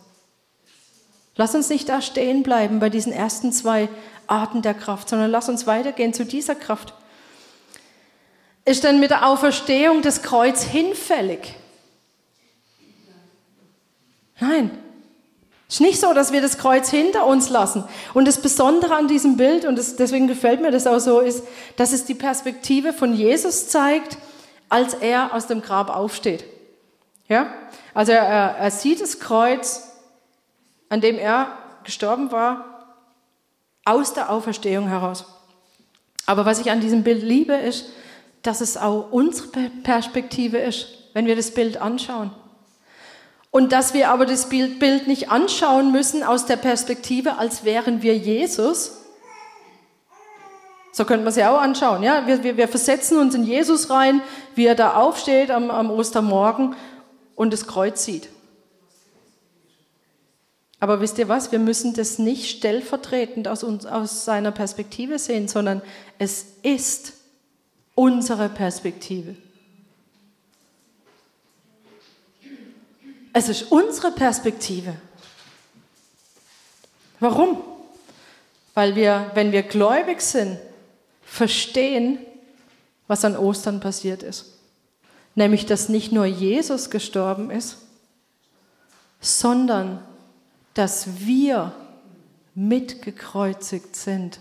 Lass 1.35 1.55
uns 1.55 1.69
nicht 1.69 1.87
da 1.89 2.01
stehen 2.01 2.43
bleiben 2.43 2.79
bei 2.79 2.89
diesen 2.89 3.13
ersten 3.13 3.51
zwei 3.51 3.87
Arten 4.27 4.61
der 4.61 4.73
Kraft, 4.73 5.09
sondern 5.09 5.31
lass 5.31 5.49
uns 5.49 5.65
weitergehen 5.65 6.13
zu 6.13 6.25
dieser 6.25 6.53
Kraft. 6.53 6.93
Ist 8.69 8.83
denn 8.83 8.99
mit 8.99 9.09
der 9.09 9.25
Auferstehung 9.25 10.03
das 10.03 10.21
Kreuz 10.21 10.61
hinfällig? 10.61 11.55
Nein. 14.39 14.69
Es 15.67 15.75
ist 15.75 15.81
nicht 15.81 15.99
so, 15.99 16.13
dass 16.13 16.31
wir 16.31 16.39
das 16.39 16.59
Kreuz 16.59 16.91
hinter 16.91 17.25
uns 17.25 17.49
lassen. 17.49 17.83
Und 18.13 18.27
das 18.27 18.39
Besondere 18.43 18.93
an 18.93 19.07
diesem 19.07 19.37
Bild, 19.37 19.65
und 19.65 19.75
das, 19.75 19.95
deswegen 19.95 20.27
gefällt 20.27 20.61
mir 20.61 20.69
das 20.69 20.85
auch 20.85 20.99
so, 20.99 21.19
ist, 21.19 21.43
dass 21.77 21.93
es 21.93 22.05
die 22.05 22.13
Perspektive 22.13 22.93
von 22.93 23.15
Jesus 23.15 23.69
zeigt, 23.69 24.19
als 24.69 24.93
er 24.93 25.33
aus 25.33 25.47
dem 25.47 25.63
Grab 25.63 25.89
aufsteht. 25.89 26.45
Ja? 27.27 27.51
Also 27.95 28.11
er, 28.11 28.21
er 28.23 28.69
sieht 28.69 29.01
das 29.01 29.19
Kreuz, 29.19 29.89
an 30.89 31.01
dem 31.01 31.17
er 31.17 31.57
gestorben 31.85 32.31
war, 32.31 32.85
aus 33.83 34.13
der 34.13 34.29
Auferstehung 34.29 34.87
heraus. 34.89 35.25
Aber 36.27 36.45
was 36.45 36.59
ich 36.59 36.69
an 36.69 36.81
diesem 36.81 37.01
Bild 37.01 37.23
liebe, 37.23 37.55
ist, 37.55 37.85
dass 38.41 38.61
es 38.61 38.77
auch 38.77 39.11
unsere 39.11 39.69
Perspektive 39.83 40.57
ist, 40.57 40.87
wenn 41.13 41.25
wir 41.25 41.35
das 41.35 41.51
Bild 41.51 41.77
anschauen. 41.77 42.31
Und 43.51 43.71
dass 43.71 43.93
wir 43.93 44.09
aber 44.09 44.25
das 44.25 44.49
Bild 44.49 45.07
nicht 45.07 45.31
anschauen 45.31 45.91
müssen 45.91 46.23
aus 46.23 46.45
der 46.45 46.57
Perspektive, 46.57 47.37
als 47.37 47.63
wären 47.63 48.01
wir 48.03 48.15
Jesus. 48.15 48.99
So 50.91 51.05
könnte 51.05 51.23
man 51.23 51.29
es 51.29 51.35
ja 51.35 51.55
auch 51.55 51.61
anschauen. 51.61 52.03
Ja? 52.03 52.27
Wir, 52.27 52.43
wir, 52.43 52.57
wir 52.57 52.67
versetzen 52.67 53.17
uns 53.17 53.33
in 53.33 53.43
Jesus 53.43 53.89
rein, 53.89 54.21
wie 54.55 54.65
er 54.65 54.75
da 54.75 54.93
aufsteht 54.93 55.49
am, 55.49 55.71
am 55.71 55.89
Ostermorgen 55.89 56.75
und 57.35 57.53
das 57.53 57.65
Kreuz 57.65 58.03
sieht. 58.05 58.29
Aber 60.79 61.01
wisst 61.01 61.17
ihr 61.17 61.27
was? 61.27 61.51
Wir 61.51 61.59
müssen 61.59 61.93
das 61.93 62.19
nicht 62.19 62.49
stellvertretend 62.49 63.47
aus, 63.47 63.63
uns, 63.63 63.85
aus 63.85 64.25
seiner 64.25 64.51
Perspektive 64.51 65.19
sehen, 65.19 65.47
sondern 65.47 65.81
es 66.19 66.45
ist 66.63 67.13
unsere 67.99 68.49
Perspektive. 68.49 69.35
Es 73.33 73.49
ist 73.49 73.71
unsere 73.71 74.11
Perspektive. 74.11 74.95
Warum? 77.19 77.61
Weil 78.73 78.95
wir, 78.95 79.31
wenn 79.33 79.51
wir 79.51 79.63
gläubig 79.63 80.21
sind, 80.21 80.57
verstehen, 81.23 82.19
was 83.07 83.25
an 83.25 83.35
Ostern 83.35 83.79
passiert 83.79 84.23
ist 84.23 84.59
nämlich 85.39 85.65
dass 85.65 85.89
nicht 85.89 86.11
nur 86.11 86.25
Jesus 86.25 86.89
gestorben 86.89 87.49
ist, 87.49 87.77
sondern 89.21 90.03
dass 90.73 91.25
wir 91.25 91.73
mitgekreuzigt 92.55 93.95
sind. 93.95 94.39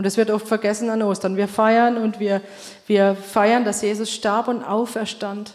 Und 0.00 0.04
das 0.04 0.16
wird 0.16 0.30
oft 0.30 0.48
vergessen 0.48 0.88
an 0.88 1.02
Ostern. 1.02 1.36
Wir 1.36 1.46
feiern 1.46 1.98
und 1.98 2.20
wir, 2.20 2.40
wir 2.86 3.14
feiern, 3.14 3.66
dass 3.66 3.82
Jesus 3.82 4.10
starb 4.10 4.48
und 4.48 4.64
auferstand. 4.64 5.52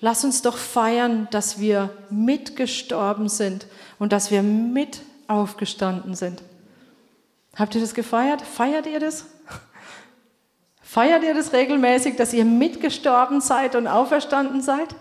Lass 0.00 0.22
uns 0.22 0.42
doch 0.42 0.58
feiern, 0.58 1.26
dass 1.30 1.58
wir 1.58 1.88
mitgestorben 2.10 3.30
sind 3.30 3.68
und 3.98 4.12
dass 4.12 4.30
wir 4.30 4.42
mit 4.42 5.00
aufgestanden 5.28 6.14
sind. 6.14 6.42
Habt 7.54 7.74
ihr 7.74 7.80
das 7.80 7.94
gefeiert? 7.94 8.42
Feiert 8.42 8.86
ihr 8.86 9.00
das? 9.00 9.24
Feiert 10.82 11.24
ihr 11.24 11.32
das 11.32 11.54
regelmäßig, 11.54 12.16
dass 12.16 12.34
ihr 12.34 12.44
mitgestorben 12.44 13.40
seid 13.40 13.76
und 13.76 13.86
auferstanden 13.86 14.60
seid? 14.60 14.94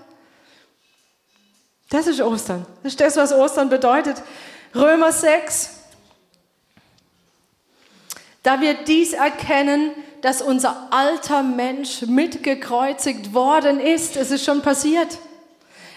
Das 1.90 2.08
ist 2.08 2.22
Ostern. 2.22 2.66
Das 2.82 2.94
ist 2.94 3.02
das, 3.02 3.18
was 3.18 3.34
Ostern 3.34 3.68
bedeutet. 3.68 4.24
Römer 4.74 5.12
6. 5.12 5.75
Da 8.46 8.62
wir 8.62 8.76
dies 8.76 9.14
erkennen, 9.14 9.90
dass 10.22 10.42
unser 10.42 10.88
alter 10.92 11.42
Mensch 11.42 12.04
mitgekreuzigt 12.04 13.34
worden 13.34 13.80
ist. 13.80 14.16
Es 14.16 14.30
ist 14.30 14.46
schon 14.46 14.62
passiert. 14.62 15.18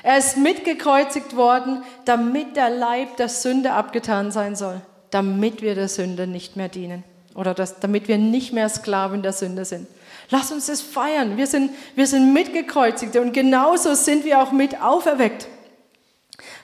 Er 0.03 0.17
ist 0.17 0.39
mitgekreuzigt 0.39 1.37
worden, 1.37 1.83
damit 2.07 2.57
der 2.57 2.71
Leib 2.71 3.19
der 3.19 3.29
Sünde 3.29 3.73
abgetan 3.73 4.33
sein 4.33 4.57
soll, 4.57 4.81
damit 5.11 5.61
wir 5.61 5.75
der 5.75 5.89
Sünde 5.89 6.27
nicht 6.27 6.57
mehr 6.57 6.69
dienen 6.69 7.05
oder 7.35 7.53
das, 7.53 7.81
damit 7.81 8.09
wir 8.09 8.17
nicht 8.17 8.55
mehr 8.55 8.71
Sklaven 8.71 9.23
der 9.23 9.35
Sünde 9.35 9.67
sind. 9.67 9.87
Lass 10.31 10.51
uns 10.51 10.67
das 10.67 10.81
feiern. 10.81 11.37
Wir 11.37 11.47
sind, 11.47 11.71
wir 11.95 12.07
sind 12.07 12.33
mitgekreuzigte 12.33 13.21
und 13.21 13.33
genauso 13.33 13.95
sind 13.95 14.25
wir 14.25 14.43
auch 14.43 14.53
mit 14.53 14.81
auferweckt. 14.81 15.49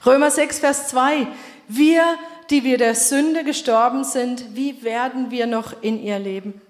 Römer 0.07 0.31
6, 0.31 0.61
Vers 0.61 0.89
2. 0.89 1.27
Wir, 1.69 2.03
die 2.51 2.65
wir 2.65 2.79
der 2.79 2.95
Sünde 2.95 3.45
gestorben 3.45 4.05
sind, 4.05 4.55
wie 4.55 4.83
werden 4.83 5.31
wir 5.31 5.47
noch 5.47 5.83
in 5.83 6.03
ihr 6.03 6.19
leben? 6.19 6.61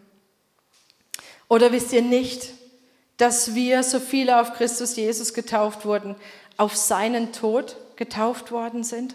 Oder 1.48 1.72
wisst 1.72 1.92
ihr 1.92 2.02
nicht, 2.02 2.50
dass 3.16 3.54
wir, 3.54 3.82
so 3.82 4.00
viele 4.00 4.40
auf 4.40 4.54
Christus 4.54 4.96
Jesus 4.96 5.34
getauft 5.34 5.84
wurden, 5.84 6.16
auf 6.56 6.76
seinen 6.76 7.32
Tod 7.32 7.76
getauft 7.96 8.50
worden 8.50 8.84
sind? 8.84 9.14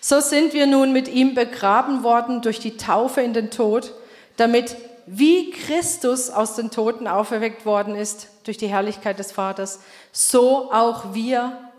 So 0.00 0.20
sind 0.20 0.52
wir 0.52 0.66
nun 0.66 0.92
mit 0.92 1.08
ihm 1.08 1.34
begraben 1.34 2.02
worden 2.02 2.42
durch 2.42 2.58
die 2.58 2.76
Taufe 2.76 3.20
in 3.20 3.34
den 3.34 3.50
Tod, 3.50 3.94
damit 4.36 4.76
wie 5.06 5.50
Christus 5.50 6.30
aus 6.30 6.56
den 6.56 6.70
Toten 6.70 7.06
auferweckt 7.06 7.66
worden 7.66 7.94
ist 7.94 8.28
durch 8.44 8.56
die 8.56 8.68
Herrlichkeit 8.68 9.18
des 9.18 9.32
Vaters, 9.32 9.80
so 10.12 10.72
auch 10.72 11.14
wir 11.14 11.70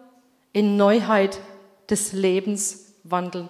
in 0.54 0.78
Neuheit 0.78 1.40
des 1.90 2.14
Lebens 2.14 2.94
wandeln. 3.04 3.50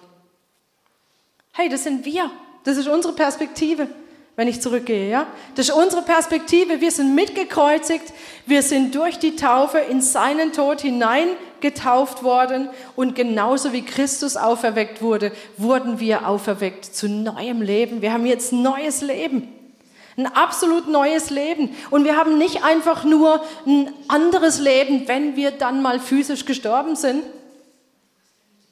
Hey, 1.52 1.68
das 1.68 1.84
sind 1.84 2.04
wir. 2.04 2.30
Das 2.64 2.76
ist 2.76 2.88
unsere 2.88 3.14
Perspektive, 3.14 3.88
wenn 4.36 4.48
ich 4.48 4.60
zurückgehe, 4.60 5.08
ja? 5.08 5.26
Das 5.54 5.68
ist 5.68 5.74
unsere 5.74 6.02
Perspektive. 6.02 6.80
Wir 6.80 6.90
sind 6.90 7.14
mitgekreuzigt. 7.14 8.12
Wir 8.46 8.62
sind 8.62 8.94
durch 8.94 9.18
die 9.18 9.36
Taufe 9.36 9.78
in 9.78 10.00
seinen 10.00 10.52
Tod 10.52 10.80
hinein 10.80 11.28
getauft 11.60 12.22
worden 12.22 12.68
und 12.94 13.14
genauso 13.14 13.72
wie 13.72 13.82
Christus 13.82 14.36
auferweckt 14.36 15.00
wurde, 15.00 15.32
wurden 15.56 15.98
wir 15.98 16.28
auferweckt 16.28 16.84
zu 16.84 17.08
neuem 17.08 17.62
Leben. 17.62 18.02
Wir 18.02 18.12
haben 18.12 18.26
jetzt 18.26 18.52
neues 18.52 19.00
Leben. 19.00 19.48
Ein 20.16 20.26
absolut 20.26 20.88
neues 20.88 21.30
Leben. 21.30 21.74
Und 21.90 22.04
wir 22.04 22.16
haben 22.16 22.38
nicht 22.38 22.62
einfach 22.62 23.04
nur 23.04 23.42
ein 23.66 23.92
anderes 24.08 24.60
Leben, 24.60 25.08
wenn 25.08 25.36
wir 25.36 25.50
dann 25.52 25.82
mal 25.82 25.98
physisch 25.98 26.44
gestorben 26.44 26.96
sind. 26.96 27.22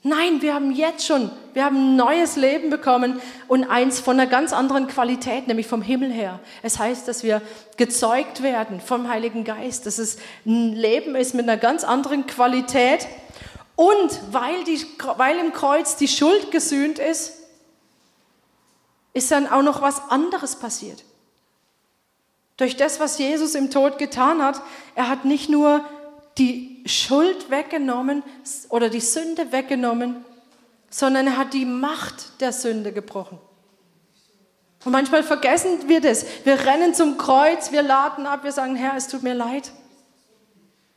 Nein, 0.05 0.43
wir 0.43 0.55
haben 0.55 0.73
jetzt 0.73 1.07
schon, 1.07 1.31
wir 1.53 1.65
haben 1.65 1.77
ein 1.77 1.97
neues 1.97 2.35
Leben 2.35 2.71
bekommen 2.71 3.21
und 3.47 3.65
eins 3.65 4.01
von 4.01 4.19
einer 4.19 4.29
ganz 4.29 4.53
anderen 4.53 4.89
Qualität, 4.89 5.47
nämlich 5.47 5.69
vom 5.69 5.81
Himmel 5.81 6.11
her. 6.11 6.41
Es 6.63 6.81
heißt, 6.81 7.07
dass 7.07 7.23
wir 7.23 7.41
gezeugt 7.77 8.43
werden 8.43 8.81
vom 8.81 9.09
Heiligen 9.09 9.45
Geist, 9.45 9.87
dass 9.87 9.99
es 9.99 10.19
ein 10.45 10.73
Leben 10.73 11.15
ist 11.15 11.35
mit 11.35 11.49
einer 11.49 11.57
ganz 11.57 11.85
anderen 11.85 12.27
Qualität. 12.27 13.07
Und 13.77 14.21
weil, 14.33 14.65
die, 14.65 14.85
weil 15.19 15.39
im 15.39 15.53
Kreuz 15.53 15.95
die 15.95 16.09
Schuld 16.09 16.51
gesühnt 16.51 16.99
ist, 16.99 17.35
ist 19.15 19.31
dann 19.31 19.47
auch 19.47 19.63
noch 19.63 19.83
was 19.83 20.11
anderes 20.11 20.57
passiert. 20.57 21.05
Durch 22.57 22.77
das, 22.77 22.99
was 22.99 23.19
Jesus 23.19 23.55
im 23.55 23.71
Tod 23.71 23.99
getan 23.99 24.43
hat, 24.43 24.61
er 24.97 25.09
hat 25.09 25.25
nicht 25.25 25.49
nur 25.49 25.85
die 26.39 26.72
Schuld 26.85 27.51
weggenommen 27.51 28.23
oder 28.69 28.89
die 28.89 29.01
Sünde 29.01 29.53
weggenommen, 29.53 30.25
sondern 30.91 31.27
er 31.27 31.37
hat 31.37 31.55
die 31.55 31.65
Macht 31.65 32.41
der 32.41 32.53
Sünde 32.53 32.93
gebrochen. 32.93 33.39
Und 34.85 34.93
manchmal 34.93 35.23
vergessen 35.23 35.89
wir 35.89 36.01
das. 36.01 36.27
Wir 36.45 36.59
rennen 36.67 36.95
zum 36.95 37.17
Kreuz, 37.17 37.71
wir 37.71 37.83
laden 37.83 38.27
ab, 38.27 38.43
wir 38.43 38.53
sagen, 38.53 38.75
Herr, 38.75 38.97
es 38.97 39.09
tut 39.09 39.23
mir 39.23 39.35
leid. 39.35 39.71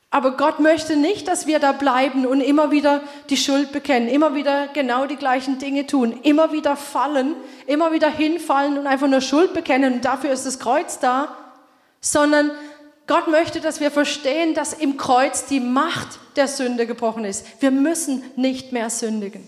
Aber 0.09 0.37
Gott 0.37 0.59
möchte 0.59 0.95
nicht, 0.95 1.27
dass 1.27 1.45
wir 1.45 1.59
da 1.59 1.73
bleiben 1.73 2.25
und 2.25 2.39
immer 2.39 2.71
wieder 2.71 3.01
die 3.29 3.37
Schuld 3.37 3.73
bekennen, 3.73 4.07
immer 4.07 4.33
wieder 4.33 4.67
genau 4.69 5.05
die 5.05 5.17
gleichen 5.17 5.59
Dinge 5.59 5.87
tun, 5.87 6.19
immer 6.23 6.53
wieder 6.53 6.77
fallen, 6.77 7.35
immer 7.67 7.91
wieder 7.91 8.09
hinfallen 8.09 8.77
und 8.77 8.87
einfach 8.87 9.07
nur 9.07 9.19
Schuld 9.19 9.53
bekennen 9.53 9.95
und 9.95 10.05
dafür 10.05 10.31
ist 10.31 10.45
das 10.45 10.59
Kreuz 10.59 10.99
da, 10.99 11.35
sondern 11.99 12.51
Gott 13.07 13.27
möchte, 13.27 13.61
dass 13.61 13.79
wir 13.79 13.91
verstehen, 13.91 14.53
dass 14.53 14.73
im 14.73 14.97
Kreuz 14.97 15.45
die 15.45 15.59
Macht 15.59 16.19
der 16.35 16.47
Sünde 16.47 16.87
gebrochen 16.87 17.23
ist. 17.23 17.45
Wir 17.61 17.71
müssen 17.71 18.23
nicht 18.35 18.71
mehr 18.71 18.89
sündigen. 18.89 19.47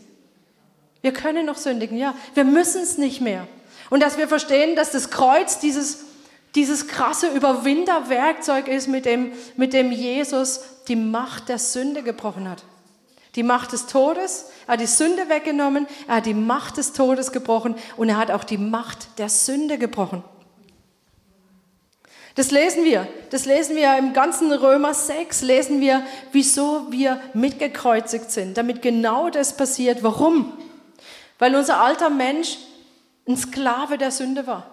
Wir 1.01 1.11
können 1.11 1.45
noch 1.45 1.57
sündigen, 1.57 1.97
ja. 1.97 2.13
Wir 2.33 2.43
müssen 2.43 2.83
es 2.83 2.97
nicht 2.97 3.21
mehr. 3.21 3.47
Und 3.89 4.03
dass 4.03 4.17
wir 4.17 4.27
verstehen, 4.27 4.75
dass 4.75 4.91
das 4.91 5.09
Kreuz 5.09 5.59
dieses, 5.59 6.05
dieses 6.55 6.87
krasse 6.87 7.29
Überwinderwerkzeug 7.29 8.67
ist, 8.67 8.87
mit 8.87 9.05
dem, 9.05 9.31
mit 9.55 9.73
dem 9.73 9.91
Jesus 9.91 10.61
die 10.87 10.95
Macht 10.95 11.49
der 11.49 11.59
Sünde 11.59 12.03
gebrochen 12.03 12.47
hat. 12.49 12.63
Die 13.35 13.43
Macht 13.43 13.71
des 13.71 13.85
Todes, 13.85 14.45
er 14.65 14.73
hat 14.73 14.81
die 14.81 14.87
Sünde 14.87 15.29
weggenommen, 15.29 15.87
er 16.07 16.15
hat 16.15 16.25
die 16.25 16.33
Macht 16.33 16.77
des 16.77 16.93
Todes 16.93 17.31
gebrochen 17.31 17.75
und 17.95 18.09
er 18.09 18.17
hat 18.17 18.31
auch 18.31 18.43
die 18.43 18.57
Macht 18.57 19.19
der 19.19 19.29
Sünde 19.29 19.77
gebrochen. 19.77 20.23
Das 22.37 22.51
lesen 22.51 22.85
wir. 22.85 23.07
Das 23.31 23.45
lesen 23.45 23.75
wir 23.75 23.97
im 23.97 24.13
ganzen 24.13 24.51
Römer 24.51 24.93
6, 24.93 25.41
lesen 25.41 25.81
wir, 25.81 26.03
wieso 26.31 26.85
wir 26.91 27.19
mitgekreuzigt 27.33 28.29
sind, 28.29 28.57
damit 28.57 28.83
genau 28.83 29.31
das 29.31 29.57
passiert. 29.57 30.03
Warum? 30.03 30.53
Weil 31.39 31.55
unser 31.55 31.81
alter 31.81 32.11
Mensch 32.11 32.59
ein 33.27 33.37
Sklave 33.37 33.97
der 33.97 34.11
Sünde 34.11 34.45
war. 34.45 34.69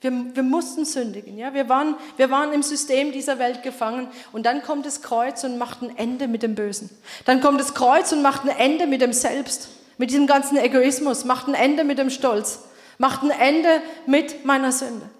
Wir, 0.00 0.10
wir 0.34 0.42
mussten 0.42 0.86
sündigen. 0.86 1.36
Ja? 1.36 1.52
Wir, 1.52 1.68
waren, 1.68 1.96
wir 2.16 2.30
waren 2.30 2.54
im 2.54 2.62
System 2.62 3.12
dieser 3.12 3.38
Welt 3.38 3.62
gefangen. 3.62 4.08
Und 4.32 4.46
dann 4.46 4.62
kommt 4.62 4.86
das 4.86 5.02
Kreuz 5.02 5.44
und 5.44 5.58
macht 5.58 5.82
ein 5.82 5.94
Ende 5.98 6.28
mit 6.28 6.42
dem 6.42 6.54
Bösen. 6.54 6.88
Dann 7.26 7.42
kommt 7.42 7.60
das 7.60 7.74
Kreuz 7.74 8.10
und 8.12 8.22
macht 8.22 8.44
ein 8.44 8.56
Ende 8.56 8.86
mit 8.86 9.02
dem 9.02 9.12
Selbst, 9.12 9.68
mit 9.98 10.08
diesem 10.08 10.26
ganzen 10.26 10.56
Egoismus, 10.56 11.26
macht 11.26 11.46
ein 11.46 11.54
Ende 11.54 11.84
mit 11.84 11.98
dem 11.98 12.08
Stolz, 12.08 12.60
macht 12.96 13.22
ein 13.22 13.30
Ende 13.30 13.82
mit 14.06 14.46
meiner 14.46 14.72
Sünde. 14.72 15.10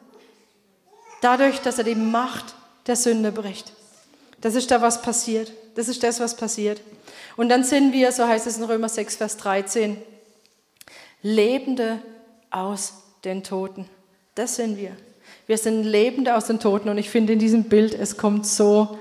Dadurch, 1.23 1.61
dass 1.61 1.79
er 1.79 1.85
die 1.85 1.95
Macht 1.95 2.55
der 2.87 2.97
Sünde 2.97 3.33
bricht. 3.33 3.73
Das 4.41 4.57
ist 4.57 4.71
da, 4.73 4.83
was 4.83 5.03
passiert. 5.03 5.53
Das 5.77 5.89
ist 5.89 6.03
das, 6.03 6.19
was 6.19 6.37
passiert. 6.37 6.83
Und 7.37 7.49
dann 7.49 7.63
sind 7.63 7.93
wir, 7.93 8.11
so 8.11 8.27
heißt 8.27 8.47
es 8.47 8.59
in 8.59 8.65
Römer 8.65 8.89
6, 8.89 9.17
Vers 9.17 9.37
13, 9.39 9.97
Lebende 11.23 12.03
aus 12.51 12.95
den 13.25 13.45
Toten. 13.45 13.89
Das 14.35 14.57
sind 14.57 14.77
wir. 14.77 14.97
Wir 15.47 15.59
sind 15.59 15.85
Lebende 15.85 16.35
aus 16.35 16.47
den 16.47 16.59
Toten. 16.59 16.89
Und 16.89 16.99
ich 16.99 17.09
finde 17.09 17.35
in 17.35 17.39
diesem 17.39 17.65
Bild, 17.65 17.95
es 17.95 18.17
kommt 18.17 18.45
so, 18.45 18.99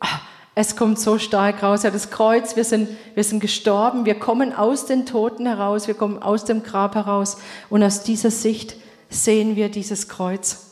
ah, 0.00 0.20
es 0.56 0.74
kommt 0.74 0.98
so 0.98 1.20
stark 1.20 1.62
raus. 1.62 1.84
Ja, 1.84 1.92
das 1.92 2.10
Kreuz, 2.10 2.56
wir 2.56 2.64
sind, 2.64 2.88
wir 3.14 3.22
sind 3.22 3.38
gestorben. 3.38 4.06
Wir 4.06 4.18
kommen 4.18 4.52
aus 4.52 4.86
den 4.86 5.06
Toten 5.06 5.46
heraus. 5.46 5.86
Wir 5.86 5.94
kommen 5.94 6.20
aus 6.20 6.44
dem 6.44 6.64
Grab 6.64 6.96
heraus. 6.96 7.36
Und 7.68 7.84
aus 7.84 8.02
dieser 8.02 8.32
Sicht 8.32 8.74
sehen 9.08 9.54
wir 9.54 9.68
dieses 9.68 10.08
Kreuz. 10.08 10.69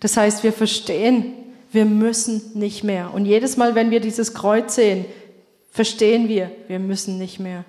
Das 0.00 0.16
heißt, 0.16 0.42
wir 0.42 0.52
verstehen, 0.52 1.34
wir 1.72 1.84
müssen 1.84 2.52
nicht 2.54 2.82
mehr. 2.82 3.14
Und 3.14 3.26
jedes 3.26 3.56
Mal, 3.56 3.74
wenn 3.74 3.90
wir 3.90 4.00
dieses 4.00 4.34
Kreuz 4.34 4.74
sehen, 4.74 5.04
verstehen 5.70 6.28
wir, 6.28 6.50
wir 6.68 6.78
müssen 6.78 7.18
nicht 7.18 7.38
mehr. 7.38 7.64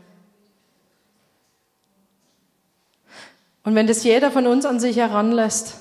Und 3.63 3.75
wenn 3.75 3.87
das 3.87 4.03
jeder 4.03 4.31
von 4.31 4.47
uns 4.47 4.65
an 4.65 4.79
sich 4.79 4.97
heranlässt, 4.97 5.75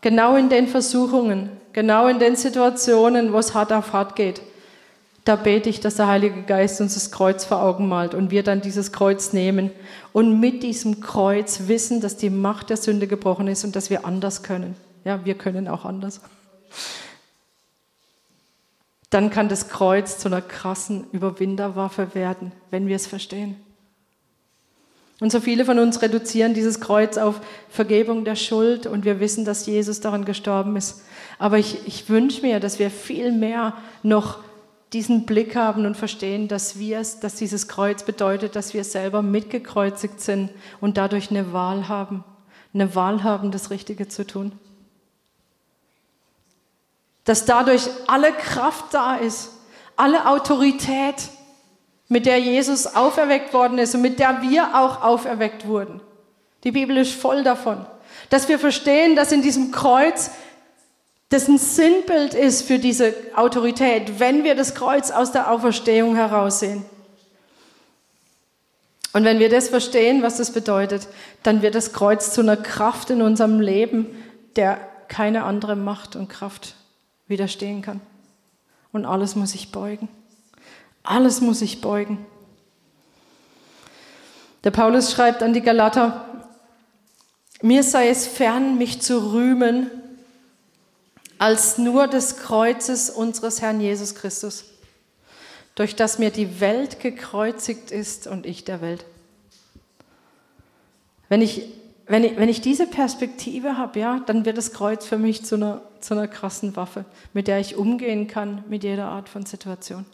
genau 0.00 0.34
in 0.36 0.48
den 0.48 0.66
Versuchungen, 0.66 1.50
genau 1.72 2.08
in 2.08 2.18
den 2.18 2.34
Situationen, 2.34 3.32
wo 3.32 3.38
es 3.38 3.54
hart 3.54 3.72
auf 3.72 3.92
hart 3.92 4.16
geht, 4.16 4.42
da 5.24 5.36
bete 5.36 5.68
ich, 5.68 5.78
dass 5.78 5.94
der 5.94 6.08
Heilige 6.08 6.42
Geist 6.42 6.80
uns 6.80 6.94
das 6.94 7.12
Kreuz 7.12 7.44
vor 7.44 7.62
Augen 7.62 7.86
malt 7.86 8.12
und 8.14 8.32
wir 8.32 8.42
dann 8.42 8.60
dieses 8.60 8.90
Kreuz 8.90 9.32
nehmen 9.32 9.70
und 10.12 10.40
mit 10.40 10.64
diesem 10.64 11.00
Kreuz 11.00 11.68
wissen, 11.68 12.00
dass 12.00 12.16
die 12.16 12.30
Macht 12.30 12.70
der 12.70 12.76
Sünde 12.76 13.06
gebrochen 13.06 13.46
ist 13.46 13.62
und 13.62 13.76
dass 13.76 13.88
wir 13.88 14.04
anders 14.04 14.42
können. 14.42 14.74
Ja, 15.04 15.24
wir 15.24 15.34
können 15.34 15.68
auch 15.68 15.84
anders. 15.84 16.20
Dann 19.10 19.30
kann 19.30 19.48
das 19.48 19.68
Kreuz 19.68 20.18
zu 20.18 20.28
einer 20.28 20.40
krassen 20.40 21.06
Überwinderwaffe 21.12 22.14
werden, 22.14 22.52
wenn 22.70 22.86
wir 22.86 22.96
es 22.96 23.06
verstehen. 23.06 23.56
Und 25.20 25.30
so 25.30 25.40
viele 25.40 25.64
von 25.64 25.78
uns 25.78 26.02
reduzieren 26.02 26.54
dieses 26.54 26.80
Kreuz 26.80 27.18
auf 27.18 27.40
Vergebung 27.68 28.24
der 28.24 28.36
Schuld 28.36 28.86
und 28.86 29.04
wir 29.04 29.20
wissen, 29.20 29.44
dass 29.44 29.66
Jesus 29.66 30.00
daran 30.00 30.24
gestorben 30.24 30.76
ist. 30.76 31.04
Aber 31.38 31.58
ich, 31.58 31.86
ich 31.86 32.08
wünsche 32.08 32.42
mir, 32.42 32.58
dass 32.58 32.78
wir 32.78 32.90
viel 32.90 33.32
mehr 33.32 33.74
noch 34.02 34.38
diesen 34.92 35.26
Blick 35.26 35.56
haben 35.56 35.86
und 35.86 35.96
verstehen, 35.96 36.48
dass 36.48 36.78
wir 36.78 37.02
dass 37.20 37.34
dieses 37.34 37.68
Kreuz 37.68 38.04
bedeutet, 38.04 38.56
dass 38.56 38.74
wir 38.74 38.84
selber 38.84 39.22
mitgekreuzigt 39.22 40.20
sind 40.20 40.50
und 40.80 40.96
dadurch 40.96 41.30
eine 41.30 41.52
Wahl 41.52 41.88
haben, 41.88 42.24
eine 42.74 42.94
Wahl 42.94 43.22
haben, 43.22 43.50
das 43.50 43.70
Richtige 43.70 44.08
zu 44.08 44.26
tun 44.26 44.52
dass 47.24 47.44
dadurch 47.44 47.88
alle 48.06 48.32
Kraft 48.32 48.86
da 48.92 49.16
ist, 49.16 49.50
alle 49.96 50.26
Autorität, 50.26 51.14
mit 52.08 52.26
der 52.26 52.38
Jesus 52.38 52.86
auferweckt 52.86 53.54
worden 53.54 53.78
ist 53.78 53.94
und 53.94 54.02
mit 54.02 54.18
der 54.18 54.42
wir 54.42 54.78
auch 54.78 55.02
auferweckt 55.02 55.66
wurden. 55.66 56.00
Die 56.62 56.70
Bibel 56.70 56.98
ist 56.98 57.14
voll 57.14 57.42
davon. 57.42 57.86
Dass 58.28 58.48
wir 58.48 58.58
verstehen, 58.58 59.16
dass 59.16 59.32
in 59.32 59.40
diesem 59.40 59.70
Kreuz 59.72 60.30
das 61.30 61.48
ein 61.48 61.56
Sinnbild 61.56 62.34
ist 62.34 62.66
für 62.66 62.78
diese 62.78 63.14
Autorität, 63.34 64.20
wenn 64.20 64.44
wir 64.44 64.54
das 64.54 64.74
Kreuz 64.74 65.10
aus 65.10 65.32
der 65.32 65.50
Auferstehung 65.50 66.14
heraussehen. 66.14 66.84
Und 69.14 69.24
wenn 69.24 69.38
wir 69.38 69.48
das 69.48 69.70
verstehen, 69.70 70.22
was 70.22 70.36
das 70.36 70.52
bedeutet, 70.52 71.08
dann 71.42 71.62
wird 71.62 71.74
das 71.74 71.94
Kreuz 71.94 72.32
zu 72.34 72.42
einer 72.42 72.58
Kraft 72.58 73.08
in 73.08 73.22
unserem 73.22 73.60
Leben, 73.60 74.06
der 74.56 74.78
keine 75.08 75.44
andere 75.44 75.76
Macht 75.76 76.16
und 76.16 76.28
Kraft 76.28 76.74
widerstehen 77.32 77.82
kann. 77.82 78.00
Und 78.92 79.04
alles 79.04 79.34
muss 79.34 79.56
ich 79.56 79.72
beugen. 79.72 80.08
Alles 81.02 81.40
muss 81.40 81.62
ich 81.62 81.80
beugen. 81.80 82.24
Der 84.62 84.70
Paulus 84.70 85.10
schreibt 85.10 85.42
an 85.42 85.52
die 85.52 85.62
Galater, 85.62 86.24
mir 87.62 87.82
sei 87.82 88.08
es 88.08 88.26
fern, 88.26 88.78
mich 88.78 89.00
zu 89.00 89.32
rühmen 89.32 89.90
als 91.38 91.78
nur 91.78 92.06
des 92.06 92.36
Kreuzes 92.36 93.10
unseres 93.10 93.60
Herrn 93.60 93.80
Jesus 93.80 94.14
Christus, 94.14 94.64
durch 95.74 95.96
das 95.96 96.20
mir 96.20 96.30
die 96.30 96.60
Welt 96.60 97.00
gekreuzigt 97.00 97.90
ist 97.90 98.28
und 98.28 98.46
ich 98.46 98.64
der 98.64 98.80
Welt. 98.80 99.04
Wenn 101.28 101.40
ich, 101.40 101.64
wenn 102.06 102.22
ich, 102.22 102.36
wenn 102.36 102.48
ich 102.48 102.60
diese 102.60 102.86
Perspektive 102.86 103.78
habe, 103.78 103.98
ja, 103.98 104.20
dann 104.26 104.44
wird 104.44 104.58
das 104.58 104.72
Kreuz 104.72 105.04
für 105.04 105.18
mich 105.18 105.44
zu 105.44 105.56
einer, 105.56 105.82
zu 106.02 106.14
einer 106.14 106.28
krassen 106.28 106.76
Waffe, 106.76 107.04
mit 107.32 107.48
der 107.48 107.60
ich 107.60 107.76
umgehen 107.76 108.26
kann 108.26 108.64
mit 108.68 108.84
jeder 108.84 109.06
Art 109.06 109.28
von 109.28 109.46
Situation. 109.46 110.04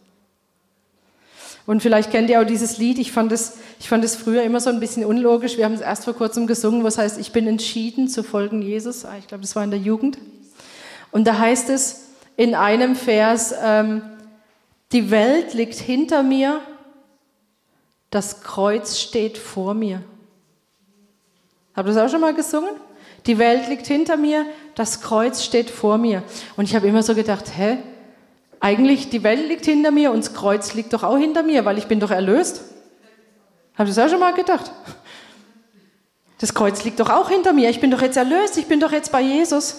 Und 1.65 1.81
vielleicht 1.81 2.11
kennt 2.11 2.29
ihr 2.29 2.41
auch 2.41 2.45
dieses 2.45 2.77
Lied. 2.77 2.97
Ich 2.97 3.11
fand 3.11 3.31
es, 3.31 3.57
ich 3.79 3.89
fand 3.89 4.03
es 4.03 4.15
früher 4.15 4.43
immer 4.43 4.59
so 4.59 4.69
ein 4.69 4.79
bisschen 4.79 5.05
unlogisch. 5.05 5.57
Wir 5.57 5.65
haben 5.65 5.73
es 5.73 5.81
erst 5.81 6.05
vor 6.05 6.15
kurzem 6.15 6.47
gesungen, 6.47 6.83
was 6.83 6.97
heißt, 6.97 7.19
ich 7.19 7.31
bin 7.31 7.47
entschieden 7.47 8.07
zu 8.07 8.23
folgen 8.23 8.61
Jesus. 8.61 9.05
Ah, 9.05 9.17
ich 9.19 9.27
glaube, 9.27 9.41
das 9.41 9.55
war 9.55 9.63
in 9.63 9.69
der 9.69 9.79
Jugend. 9.79 10.17
Und 11.11 11.25
da 11.25 11.37
heißt 11.37 11.69
es 11.69 12.07
in 12.37 12.55
einem 12.55 12.95
Vers, 12.95 13.53
ähm, 13.61 14.01
die 14.91 15.11
Welt 15.11 15.53
liegt 15.53 15.75
hinter 15.75 16.23
mir, 16.23 16.61
das 18.09 18.41
Kreuz 18.41 18.97
steht 18.97 19.37
vor 19.37 19.73
mir. 19.73 20.01
Habt 21.75 21.87
ihr 21.87 21.93
das 21.93 22.03
auch 22.03 22.11
schon 22.11 22.21
mal 22.21 22.33
gesungen? 22.33 22.71
Die 23.29 23.37
Welt 23.37 23.69
liegt 23.69 23.85
hinter 23.85 24.17
mir, 24.17 24.43
das 24.73 25.01
Kreuz 25.01 25.43
steht 25.43 25.69
vor 25.69 25.99
mir. 25.99 26.23
Und 26.57 26.65
ich 26.65 26.75
habe 26.75 26.87
immer 26.87 27.03
so 27.03 27.13
gedacht, 27.13 27.45
hä, 27.55 27.77
eigentlich 28.59 29.11
die 29.11 29.21
Welt 29.21 29.47
liegt 29.47 29.65
hinter 29.65 29.91
mir 29.91 30.11
und 30.11 30.25
das 30.25 30.33
Kreuz 30.33 30.73
liegt 30.73 30.93
doch 30.93 31.03
auch 31.03 31.15
hinter 31.15 31.43
mir, 31.43 31.63
weil 31.63 31.77
ich 31.77 31.85
bin 31.85 31.99
doch 31.99 32.09
erlöst. 32.09 32.61
Habt 33.77 33.87
ihr 33.87 33.93
das 33.93 34.03
auch 34.03 34.09
schon 34.09 34.19
mal 34.19 34.33
gedacht? 34.33 34.71
Das 36.39 36.55
Kreuz 36.55 36.83
liegt 36.83 36.99
doch 36.99 37.11
auch 37.11 37.29
hinter 37.29 37.53
mir. 37.53 37.69
Ich 37.69 37.79
bin 37.79 37.91
doch 37.91 38.01
jetzt 38.01 38.17
erlöst. 38.17 38.57
Ich 38.57 38.65
bin 38.65 38.79
doch 38.79 38.91
jetzt 38.91 39.11
bei 39.11 39.21
Jesus. 39.21 39.75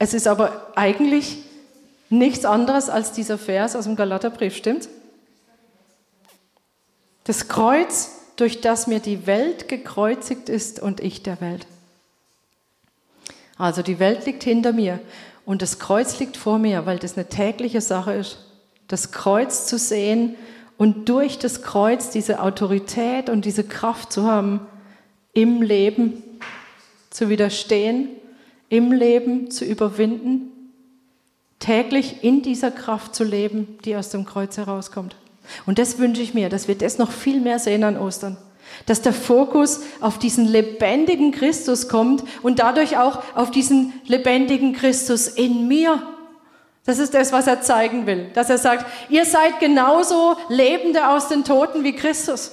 Es 0.00 0.14
ist 0.14 0.26
aber 0.26 0.72
eigentlich 0.74 1.44
nichts 2.10 2.44
anderes 2.44 2.90
als 2.90 3.12
dieser 3.12 3.38
Vers 3.38 3.76
aus 3.76 3.84
dem 3.84 3.94
Galaterbrief, 3.94 4.56
stimmt? 4.56 4.88
Das 7.22 7.46
Kreuz, 7.46 8.10
durch 8.34 8.60
das 8.60 8.88
mir 8.88 8.98
die 8.98 9.28
Welt 9.28 9.68
gekreuzigt 9.68 10.48
ist 10.48 10.80
und 10.80 10.98
ich 10.98 11.22
der 11.22 11.40
Welt. 11.40 11.68
Also 13.56 13.82
die 13.82 13.98
Welt 13.98 14.26
liegt 14.26 14.44
hinter 14.44 14.72
mir 14.72 15.00
und 15.44 15.62
das 15.62 15.78
Kreuz 15.78 16.18
liegt 16.18 16.36
vor 16.36 16.58
mir, 16.58 16.86
weil 16.86 16.98
das 16.98 17.16
eine 17.16 17.28
tägliche 17.28 17.80
Sache 17.80 18.14
ist. 18.14 18.38
Das 18.88 19.12
Kreuz 19.12 19.66
zu 19.66 19.78
sehen 19.78 20.34
und 20.76 21.08
durch 21.08 21.38
das 21.38 21.62
Kreuz 21.62 22.10
diese 22.10 22.40
Autorität 22.40 23.30
und 23.30 23.44
diese 23.44 23.64
Kraft 23.64 24.12
zu 24.12 24.24
haben, 24.24 24.60
im 25.32 25.62
Leben 25.62 26.22
zu 27.10 27.28
widerstehen, 27.28 28.08
im 28.68 28.92
Leben 28.92 29.50
zu 29.50 29.64
überwinden, 29.64 30.50
täglich 31.60 32.22
in 32.22 32.42
dieser 32.42 32.70
Kraft 32.70 33.14
zu 33.14 33.24
leben, 33.24 33.78
die 33.84 33.96
aus 33.96 34.10
dem 34.10 34.24
Kreuz 34.24 34.56
herauskommt. 34.56 35.16
Und 35.66 35.78
das 35.78 35.98
wünsche 35.98 36.22
ich 36.22 36.34
mir, 36.34 36.48
dass 36.48 36.68
wir 36.68 36.74
das 36.74 36.98
noch 36.98 37.12
viel 37.12 37.40
mehr 37.40 37.58
sehen 37.58 37.84
an 37.84 37.96
Ostern 37.96 38.36
dass 38.86 39.02
der 39.02 39.12
Fokus 39.12 39.80
auf 40.00 40.18
diesen 40.18 40.46
lebendigen 40.46 41.32
Christus 41.32 41.88
kommt 41.88 42.22
und 42.42 42.58
dadurch 42.58 42.96
auch 42.98 43.22
auf 43.34 43.50
diesen 43.50 43.92
lebendigen 44.06 44.74
Christus 44.74 45.28
in 45.28 45.68
mir. 45.68 46.02
Das 46.84 46.98
ist 46.98 47.14
das, 47.14 47.32
was 47.32 47.46
er 47.46 47.62
zeigen 47.62 48.06
will. 48.06 48.30
Dass 48.34 48.50
er 48.50 48.58
sagt, 48.58 48.84
ihr 49.08 49.24
seid 49.24 49.58
genauso 49.58 50.36
Lebende 50.48 51.08
aus 51.08 51.28
den 51.28 51.44
Toten 51.44 51.82
wie 51.82 51.94
Christus. 51.94 52.52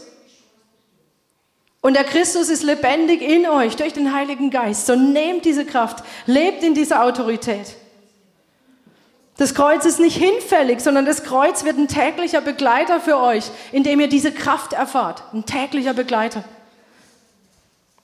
Und 1.82 1.96
der 1.96 2.04
Christus 2.04 2.50
ist 2.50 2.64
lebendig 2.64 3.22
in 3.22 3.48
euch 3.48 3.76
durch 3.76 3.92
den 3.92 4.14
Heiligen 4.14 4.52
Geist. 4.52 4.86
So 4.86 4.96
nehmt 4.96 5.46
diese 5.46 5.66
Kraft, 5.66 6.04
lebt 6.28 6.64
in 6.64 6.76
dieser 6.76 7.04
Autorität. 7.04 7.76
Das 9.42 9.56
Kreuz 9.56 9.86
ist 9.86 10.00
nicht 10.00 10.18
hinfällig, 10.18 10.82
sondern 10.82 11.08
das 11.08 11.24
Kreuz 11.24 11.64
wird 11.64 11.76
ein 11.76 11.88
täglicher 11.88 12.42
Begleiter 12.42 13.00
für 13.00 13.18
euch, 13.18 13.46
indem 13.72 14.00
ihr 14.00 14.08
diese 14.08 14.32
Kraft 14.32 14.72
erfahrt. 14.72 15.24
Ein 15.34 15.48
täglicher 15.48 15.96
Begleiter. 15.96 16.44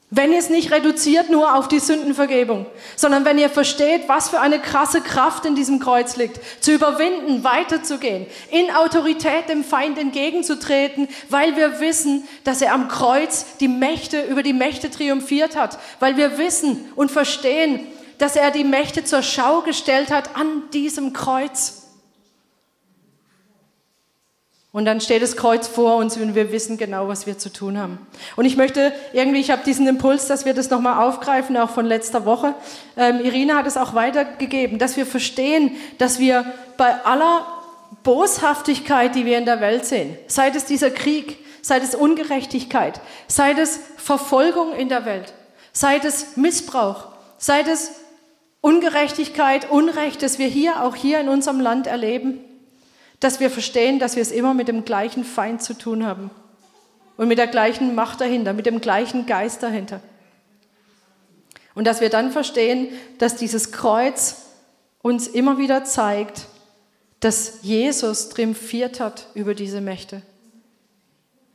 Wenn 0.10 0.32
ihr 0.32 0.40
es 0.40 0.50
nicht 0.50 0.72
reduziert 0.72 1.30
nur 1.30 1.56
auf 1.56 1.68
die 1.68 1.78
Sündenvergebung, 1.78 2.66
sondern 2.96 3.24
wenn 3.24 3.38
ihr 3.38 3.52
versteht, 3.52 4.10
was 4.10 4.30
für 4.30 4.40
eine 4.40 4.58
krasse 4.58 5.02
Kraft 5.02 5.46
in 5.46 5.54
diesem 5.54 5.78
Kreuz 5.78 6.16
liegt, 6.16 6.40
zu 6.60 6.72
überwinden, 6.72 7.44
weiterzugehen, 7.44 8.26
in 8.50 8.74
Autorität 8.74 9.48
dem 9.48 9.64
Feind 9.64 10.00
entgegenzutreten, 10.00 11.08
weil 11.30 11.56
wir 11.56 11.80
wissen, 11.80 12.28
dass 12.46 12.64
er 12.64 12.74
am 12.74 12.88
Kreuz 12.88 13.46
die 13.60 13.68
Mächte 13.68 14.24
über 14.24 14.42
die 14.42 14.54
Mächte 14.54 14.90
triumphiert 14.90 15.56
hat, 15.56 15.78
weil 16.00 16.18
wir 16.18 16.40
wissen 16.40 16.90
und 16.96 17.12
verstehen, 17.12 17.82
dass 18.18 18.36
er 18.36 18.52
die 18.52 18.64
Mächte 18.64 19.04
zur 19.04 19.22
Schau 19.22 19.62
gestellt 19.62 20.12
hat 20.12 20.36
an 20.36 20.70
diesem 20.72 21.14
Kreuz. 21.14 21.84
Und 24.78 24.86
dann 24.86 25.02
steht 25.02 25.24
das 25.24 25.36
Kreuz 25.36 25.68
vor 25.68 25.96
uns 25.96 26.18
und 26.18 26.36
wir 26.36 26.52
wissen 26.52 26.78
genau, 26.78 27.08
was 27.08 27.26
wir 27.26 27.38
zu 27.40 27.52
tun 27.52 27.80
haben. 27.80 28.06
Und 28.36 28.46
ich 28.46 28.58
möchte 28.58 28.94
irgendwie, 29.12 29.40
ich 29.40 29.50
habe 29.50 29.64
diesen 29.64 29.88
Impuls, 29.88 30.28
dass 30.28 30.46
wir 30.46 30.54
das 30.54 30.70
nochmal 30.70 31.04
aufgreifen, 31.04 31.58
auch 31.58 31.72
von 31.72 31.86
letzter 31.86 32.26
Woche. 32.26 32.54
Ähm, 32.96 33.22
Irina 33.24 33.56
hat 33.56 33.66
es 33.66 33.76
auch 33.76 33.96
weitergegeben, 33.96 34.78
dass 34.78 34.96
wir 34.96 35.08
verstehen, 35.08 35.76
dass 35.98 36.20
wir 36.20 36.46
bei 36.78 36.94
aller 37.06 37.48
Boshaftigkeit, 38.04 39.16
die 39.16 39.26
wir 39.26 39.40
in 39.40 39.46
der 39.46 39.62
Welt 39.62 39.86
sehen, 39.86 40.16
sei 40.28 40.50
es 40.50 40.66
dieser 40.66 40.92
Krieg, 40.92 41.44
sei 41.64 41.78
es 41.78 41.96
Ungerechtigkeit, 41.96 43.02
sei 43.28 43.54
es 43.54 43.80
Verfolgung 43.98 44.74
in 44.74 44.90
der 44.90 45.06
Welt, 45.06 45.34
sei 45.72 45.98
es 45.98 46.38
Missbrauch, 46.38 47.08
sei 47.38 47.62
es 47.62 47.92
Ungerechtigkeit, 48.62 49.70
Unrecht, 49.70 50.24
das 50.24 50.40
wir 50.40 50.48
hier, 50.48 50.84
auch 50.84 50.96
hier 50.96 51.20
in 51.20 51.30
unserem 51.30 51.60
Land 51.60 51.88
erleben, 51.88 52.40
dass 53.20 53.40
wir 53.40 53.50
verstehen, 53.50 54.00
dass 54.00 54.16
wir 54.16 54.22
es 54.22 54.32
immer 54.32 54.54
mit 54.54 54.68
dem 54.68 54.86
gleichen 54.86 55.24
Feind 55.24 55.62
zu 55.62 55.74
tun 55.74 56.06
haben 56.06 56.30
und 57.18 57.28
mit 57.28 57.38
der 57.38 57.48
gleichen 57.48 57.96
Macht 57.96 58.22
dahinter, 58.22 58.54
mit 58.54 58.66
dem 58.66 58.82
gleichen 58.82 59.26
Geist 59.26 59.64
dahinter. 59.64 60.02
Und 61.74 61.86
dass 61.86 62.02
wir 62.02 62.10
dann 62.10 62.32
verstehen, 62.32 62.90
dass 63.18 63.36
dieses 63.36 63.72
Kreuz 63.72 64.44
uns 65.02 65.28
immer 65.28 65.58
wieder 65.58 65.84
zeigt, 65.84 66.48
dass 67.20 67.60
Jesus 67.62 68.30
triumphiert 68.30 69.00
hat 69.00 69.28
über 69.34 69.54
diese 69.56 69.82
Mächte 69.82 70.22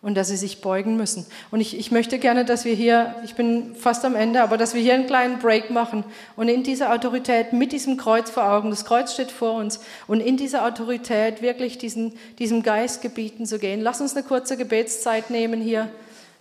und 0.03 0.17
dass 0.17 0.29
sie 0.29 0.37
sich 0.37 0.61
beugen 0.61 0.97
müssen. 0.97 1.27
Und 1.53 1.61
ich, 1.61 1.79
ich 1.79 1.93
möchte 1.93 2.19
gerne, 2.19 2.45
dass 2.45 2.65
wir 2.65 2.75
hier, 2.75 3.15
ich 3.25 3.37
bin 3.37 3.77
fast 3.77 4.05
am 4.05 4.17
Ende, 4.17 4.43
aber 4.43 4.57
dass 4.59 4.75
wir 4.75 4.83
hier 4.83 4.95
einen 4.95 5.07
kleinen 5.07 5.39
Break 5.39 5.71
machen 5.71 6.03
und 6.35 6.49
in 6.49 6.65
dieser 6.65 6.93
Autorität 6.93 7.53
mit 7.53 7.71
diesem 7.71 7.97
Kreuz 7.97 8.29
vor 8.29 8.45
Augen, 8.51 8.71
das 8.71 8.85
Kreuz 8.85 9.15
steht 9.15 9.31
vor 9.31 9.55
uns, 9.55 9.81
und 10.09 10.21
in 10.21 10.37
dieser 10.37 10.67
Autorität 10.67 11.41
wirklich 11.41 11.79
diesen, 11.79 12.15
diesem 12.41 12.65
Geist 12.65 13.01
gebieten 13.01 13.47
zu 13.47 13.61
gehen. 13.61 13.81
Lass 13.81 14.01
uns 14.01 14.17
eine 14.17 14.25
kurze 14.25 14.57
Gebetszeit 14.57 15.31
nehmen 15.31 15.61
hier, 15.61 15.89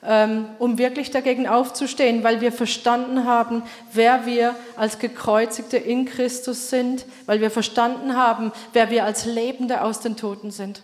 ähm, 0.04 0.48
um 0.58 0.80
wirklich 0.80 1.12
dagegen 1.12 1.48
aufzustehen, 1.48 2.24
weil 2.24 2.42
wir 2.42 2.52
verstanden 2.52 3.26
haben, 3.26 3.62
wer 3.94 4.26
wir 4.26 4.56
als 4.76 4.98
Gekreuzigte 4.98 5.78
in 5.78 6.06
Christus 6.06 6.72
sind, 6.72 7.06
weil 7.28 7.42
wir 7.42 7.52
verstanden 7.52 8.16
haben, 8.16 8.52
wer 8.74 8.90
wir 8.90 9.06
als 9.06 9.26
Lebende 9.26 9.84
aus 9.84 10.00
den 10.00 10.18
Toten 10.18 10.50
sind. 10.50 10.82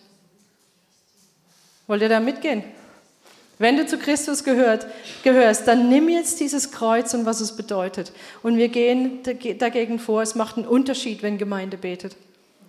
Wollt 1.88 2.02
ihr 2.02 2.10
da 2.10 2.20
mitgehen? 2.20 2.64
Wenn 3.60 3.78
du 3.78 3.88
zu 3.88 3.98
Christus 3.98 4.44
gehört, 4.44 4.86
gehörst, 5.24 5.68
dann 5.68 5.90
nimm 5.90 6.10
jetzt 6.10 6.40
dieses 6.40 6.72
Kreuz 6.72 7.14
und 7.16 7.26
was 7.26 7.42
es 7.42 7.56
bedeutet. 7.56 8.12
Und 8.44 8.58
wir 8.58 8.68
gehen 8.68 9.22
dagegen 9.58 9.98
vor. 9.98 10.22
Es 10.22 10.36
macht 10.36 10.58
einen 10.58 10.68
Unterschied, 10.68 11.24
wenn 11.24 11.40
Gemeinde 11.40 11.78
betet. 11.78 12.16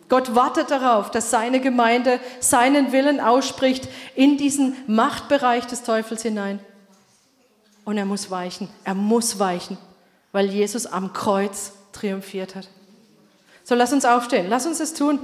Gott 0.08 0.34
wartet 0.34 0.70
darauf, 0.70 1.10
dass 1.10 1.30
seine 1.30 1.60
Gemeinde 1.60 2.18
seinen 2.40 2.92
Willen 2.92 3.20
ausspricht 3.20 3.88
in 4.14 4.38
diesen 4.38 4.74
Machtbereich 4.86 5.66
des 5.66 5.82
Teufels 5.82 6.22
hinein. 6.22 6.60
Und 7.84 7.98
er 7.98 8.06
muss 8.06 8.30
weichen. 8.30 8.68
Er 8.84 8.94
muss 8.94 9.38
weichen, 9.38 9.76
weil 10.32 10.46
Jesus 10.46 10.86
am 10.86 11.12
Kreuz 11.12 11.72
triumphiert 11.92 12.54
hat. 12.54 12.68
So, 13.64 13.74
lass 13.74 13.92
uns 13.92 14.06
aufstehen. 14.06 14.46
Lass 14.48 14.64
uns 14.64 14.80
es 14.80 14.94
tun. 14.94 15.18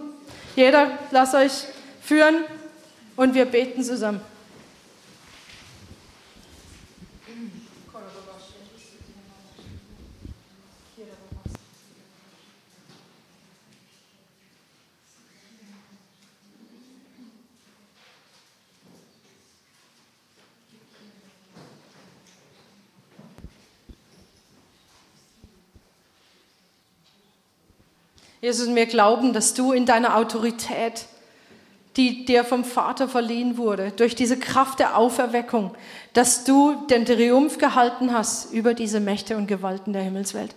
Jeder, 0.55 0.91
lass 1.11 1.35
euch 1.35 1.53
führen 2.03 2.45
und 3.17 3.35
wir 3.35 3.45
beten 3.45 3.83
zusammen. 3.83 4.21
Jesus, 28.45 28.69
wir 28.75 28.85
glauben, 28.85 29.33
dass 29.33 29.55
du 29.55 29.73
in 29.73 29.87
deiner 29.87 30.19
Autorität 30.19 31.07
die 31.97 32.25
dir 32.25 32.45
vom 32.45 32.65
Vater 32.65 33.09
verliehen 33.09 33.57
wurde, 33.57 33.93
durch 33.95 34.15
diese 34.15 34.37
Kraft 34.37 34.81
der 34.81 34.99
Auferweckung, 34.99 35.71
dass 36.13 36.45
du 36.45 36.75
den 36.91 37.05
Triumph 37.05 37.59
gehalten 37.59 38.13
hast 38.13 38.53
über 38.53 38.75
diese 38.75 39.01
Mächte 39.01 39.37
und 39.37 39.47
Gewalten 39.47 39.93
der 39.93 40.03
Himmelswelt. 40.03 40.55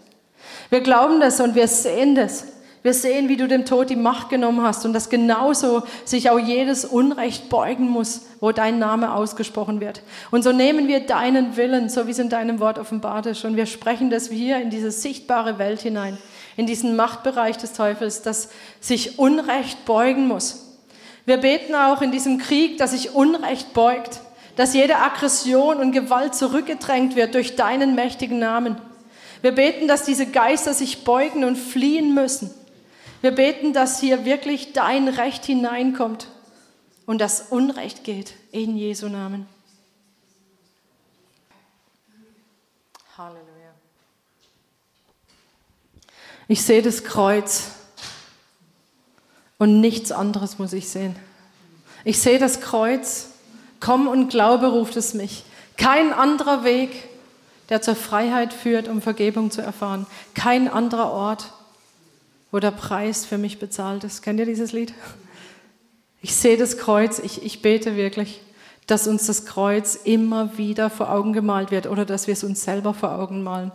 Wir 0.69 0.81
glauben 0.81 1.19
das 1.19 1.39
und 1.39 1.55
wir 1.55 1.67
sehen 1.67 2.15
das. 2.15 2.45
Wir 2.83 2.93
sehen, 2.93 3.27
wie 3.27 3.35
du 3.35 3.47
dem 3.47 3.65
Tod 3.65 3.89
die 3.89 3.95
Macht 3.95 4.29
genommen 4.29 4.61
hast 4.61 4.85
und 4.85 4.93
dass 4.93 5.09
genauso 5.09 5.83
sich 6.05 6.29
auch 6.29 6.39
jedes 6.39 6.85
Unrecht 6.85 7.49
beugen 7.49 7.89
muss, 7.89 8.21
wo 8.39 8.51
dein 8.51 8.79
Name 8.79 9.13
ausgesprochen 9.13 9.81
wird. 9.81 10.01
Und 10.31 10.43
so 10.43 10.51
nehmen 10.51 10.87
wir 10.87 11.01
deinen 11.01 11.57
Willen, 11.57 11.89
so 11.89 12.07
wie 12.07 12.11
es 12.11 12.19
in 12.19 12.29
deinem 12.29 12.59
Wort 12.59 12.79
offenbart 12.79 13.25
ist, 13.25 13.43
und 13.43 13.57
wir 13.57 13.65
sprechen 13.65 14.09
das 14.09 14.29
hier 14.29 14.61
in 14.61 14.69
diese 14.69 14.91
sichtbare 14.91 15.59
Welt 15.59 15.81
hinein, 15.81 16.17
in 16.55 16.65
diesen 16.65 16.95
Machtbereich 16.95 17.57
des 17.57 17.73
Teufels, 17.73 18.21
dass 18.21 18.49
sich 18.79 19.19
Unrecht 19.19 19.83
beugen 19.85 20.27
muss. 20.27 20.66
Wir 21.27 21.35
beten 21.35 21.75
auch 21.75 22.01
in 22.01 22.13
diesem 22.13 22.37
Krieg, 22.37 22.77
dass 22.77 22.91
sich 22.91 23.13
Unrecht 23.13 23.73
beugt, 23.73 24.21
dass 24.55 24.73
jede 24.73 24.95
Aggression 24.95 25.75
und 25.75 25.91
Gewalt 25.91 26.33
zurückgedrängt 26.33 27.17
wird 27.17 27.35
durch 27.35 27.57
deinen 27.57 27.95
mächtigen 27.95 28.39
Namen. 28.39 28.77
Wir 29.41 29.51
beten, 29.51 29.89
dass 29.89 30.05
diese 30.05 30.25
Geister 30.25 30.73
sich 30.73 31.03
beugen 31.03 31.43
und 31.43 31.57
fliehen 31.57 32.13
müssen. 32.13 32.49
Wir 33.19 33.31
beten, 33.31 33.73
dass 33.73 33.99
hier 33.99 34.23
wirklich 34.23 34.71
dein 34.71 35.09
Recht 35.09 35.43
hineinkommt 35.43 36.29
und 37.05 37.19
das 37.19 37.47
Unrecht 37.49 38.05
geht 38.05 38.33
in 38.53 38.77
Jesu 38.77 39.09
Namen. 39.09 39.49
Halleluja. 43.17 43.73
Ich 46.47 46.63
sehe 46.63 46.81
das 46.81 47.03
Kreuz 47.03 47.71
und 49.57 49.81
nichts 49.81 50.11
anderes 50.11 50.59
muss 50.59 50.73
ich 50.73 50.89
sehen. 50.89 51.15
Ich 52.03 52.19
sehe 52.19 52.39
das 52.39 52.61
Kreuz, 52.61 53.29
komm 53.79 54.07
und 54.07 54.29
glaube 54.29 54.67
ruft 54.67 54.95
es 54.97 55.13
mich. 55.13 55.43
Kein 55.77 56.13
anderer 56.13 56.63
Weg, 56.63 56.91
der 57.69 57.81
zur 57.81 57.95
Freiheit 57.95 58.53
führt, 58.53 58.87
um 58.87 59.01
Vergebung 59.01 59.51
zu 59.51 59.61
erfahren. 59.61 60.05
Kein 60.33 60.67
anderer 60.67 61.11
Ort, 61.11 61.51
wo 62.51 62.59
der 62.59 62.71
Preis 62.71 63.25
für 63.25 63.37
mich 63.37 63.59
bezahlt 63.59 64.03
ist. 64.03 64.21
Kennt 64.21 64.39
ihr 64.39 64.45
dieses 64.45 64.71
Lied? 64.71 64.93
Ich 66.21 66.35
sehe 66.35 66.57
das 66.57 66.77
Kreuz, 66.77 67.19
ich, 67.19 67.43
ich 67.43 67.61
bete 67.61 67.95
wirklich, 67.95 68.41
dass 68.87 69.07
uns 69.07 69.27
das 69.27 69.45
Kreuz 69.45 69.95
immer 69.95 70.57
wieder 70.57 70.89
vor 70.89 71.11
Augen 71.11 71.33
gemalt 71.33 71.71
wird 71.71 71.87
oder 71.87 72.05
dass 72.05 72.27
wir 72.27 72.33
es 72.33 72.43
uns 72.43 72.63
selber 72.63 72.93
vor 72.93 73.11
Augen 73.11 73.43
malen. 73.43 73.71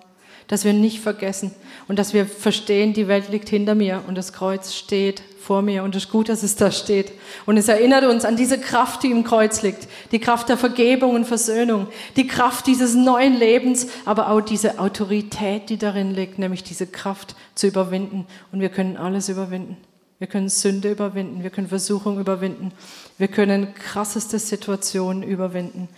Dass 0.49 0.65
wir 0.65 0.73
nicht 0.73 1.01
vergessen 1.01 1.53
und 1.89 1.99
dass 1.99 2.15
wir 2.15 2.27
verstehen, 2.27 2.93
die 2.93 3.09
Welt 3.09 3.29
liegt 3.29 3.49
hinter 3.49 3.75
mir 3.75 4.03
und 4.07 4.17
das 4.17 4.33
Kreuz 4.33 4.75
steht 4.75 5.23
vor 5.43 5.63
mir 5.63 5.83
und 5.83 5.97
es 5.97 6.05
ist 6.05 6.11
gut, 6.11 6.29
dass 6.29 6.43
es 6.43 6.57
da 6.57 6.71
steht. 6.71 7.13
Und 7.47 7.57
es 7.57 7.69
erinnert 7.69 8.05
uns 8.05 8.25
an 8.25 8.37
diese 8.37 8.59
Kraft, 8.59 9.03
die 9.03 9.11
im 9.11 9.25
Kreuz 9.25 9.63
liegt, 9.63 9.89
die 10.13 10.21
Kraft 10.21 10.49
der 10.49 10.57
Vergebung 10.57 11.15
und 11.15 11.25
Versöhnung, 11.25 11.89
die 12.17 12.27
Kraft 12.27 12.67
dieses 12.67 12.95
neuen 12.95 13.37
Lebens, 13.37 13.89
aber 14.05 14.31
auch 14.31 14.41
diese 14.41 14.79
Autorität, 14.79 15.69
die 15.69 15.79
darin 15.79 16.15
liegt, 16.15 16.39
nämlich 16.39 16.63
diese 16.63 16.87
Kraft 16.87 17.35
zu 17.55 17.67
überwinden. 17.67 18.27
Und 18.53 18.61
wir 18.61 18.69
können 18.69 18.97
alles 18.97 19.29
überwinden. 19.29 19.77
Wir 20.23 20.29
können 20.29 20.49
Sünde 20.49 20.93
überwinden, 20.93 21.43
wir 21.43 21.51
können 21.51 21.67
Versuchung 21.67 22.21
überwinden, 22.21 22.71
wir 23.19 23.27
können 23.27 23.75
krasseste 23.75 24.39
Situationen 24.39 25.25
überwinden 25.25 25.89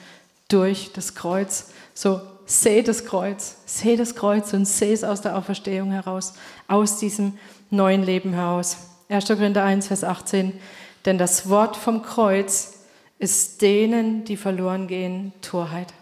durch 0.49 0.93
das 0.95 1.15
Kreuz. 1.15 1.73
So, 1.93 2.23
seh 2.47 2.83
das 2.83 3.05
Kreuz, 3.05 3.57
seh 3.67 3.97
das 3.97 4.15
Kreuz 4.15 4.53
und 4.53 4.67
seh 4.67 4.93
es 4.93 5.05
aus 5.05 5.21
der 5.21 5.37
Auferstehung 5.37 5.91
heraus, 5.91 6.35
aus 6.69 6.99
diesem 6.99 7.39
neuen 7.71 8.03
Leben 8.03 8.33
heraus. 8.33 8.77
1. 9.09 9.27
Korinther 9.27 9.65
1, 9.65 9.89
Vers 9.89 10.05
18. 10.05 10.59
Denn 11.05 11.19
das 11.19 11.49
Wort 11.49 11.77
vom 11.77 12.03
Kreuz 12.03 12.75
ist 13.19 13.63
denen, 13.63 14.25
die 14.25 14.37
verloren 14.37 14.87
gehen, 14.87 15.33
Torheit. 15.43 15.93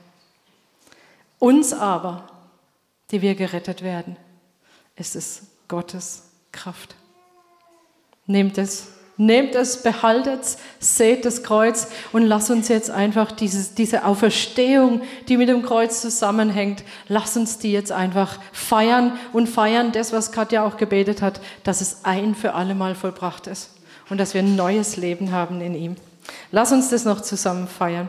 Uns 1.39 1.73
aber, 1.73 2.29
die 3.11 3.21
wir 3.21 3.35
gerettet 3.35 3.83
werden, 3.83 4.17
ist 4.97 5.17
es 5.17 5.43
Gottes 5.69 6.25
Kraft. 6.53 6.95
Nehmt 8.27 8.59
es, 8.59 8.89
nehmt 9.27 9.55
es, 9.55 9.83
behaltet 9.83 10.43
es, 10.43 10.59
seht 10.81 11.25
das 11.25 11.43
Kreuz 11.43 11.89
und 12.13 12.23
lasst 12.23 12.51
uns 12.51 12.69
jetzt 12.69 12.91
einfach 12.91 13.33
dieses, 13.33 13.75
diese 13.75 14.05
Auferstehung, 14.05 15.03
die 15.29 15.37
mit 15.37 15.49
dem 15.49 15.63
Kreuz 15.63 16.01
zusammenhängt, 16.01 16.85
lasst 17.09 17.37
uns 17.37 17.59
die 17.59 17.73
jetzt 17.73 17.93
einfach 17.93 18.39
feiern 18.53 19.13
und 19.33 19.49
feiern 19.49 19.93
das, 19.93 20.13
was 20.13 20.33
Katja 20.33 20.65
auch 20.65 20.77
gebetet 20.77 21.23
hat, 21.23 21.41
dass 21.65 21.81
es 21.81 22.05
ein 22.05 22.35
für 22.35 22.55
alle 22.55 22.75
Mal 22.75 22.95
vollbracht 22.95 23.47
ist 23.47 23.71
und 24.11 24.19
dass 24.19 24.35
wir 24.35 24.43
ein 24.43 24.57
neues 24.57 24.97
Leben 24.97 25.33
haben 25.33 25.61
in 25.61 25.75
ihm. 25.75 25.97
Lass 26.51 26.73
uns 26.73 26.91
das 26.91 27.05
noch 27.05 27.21
zusammen 27.21 27.69
feiern. 27.69 28.09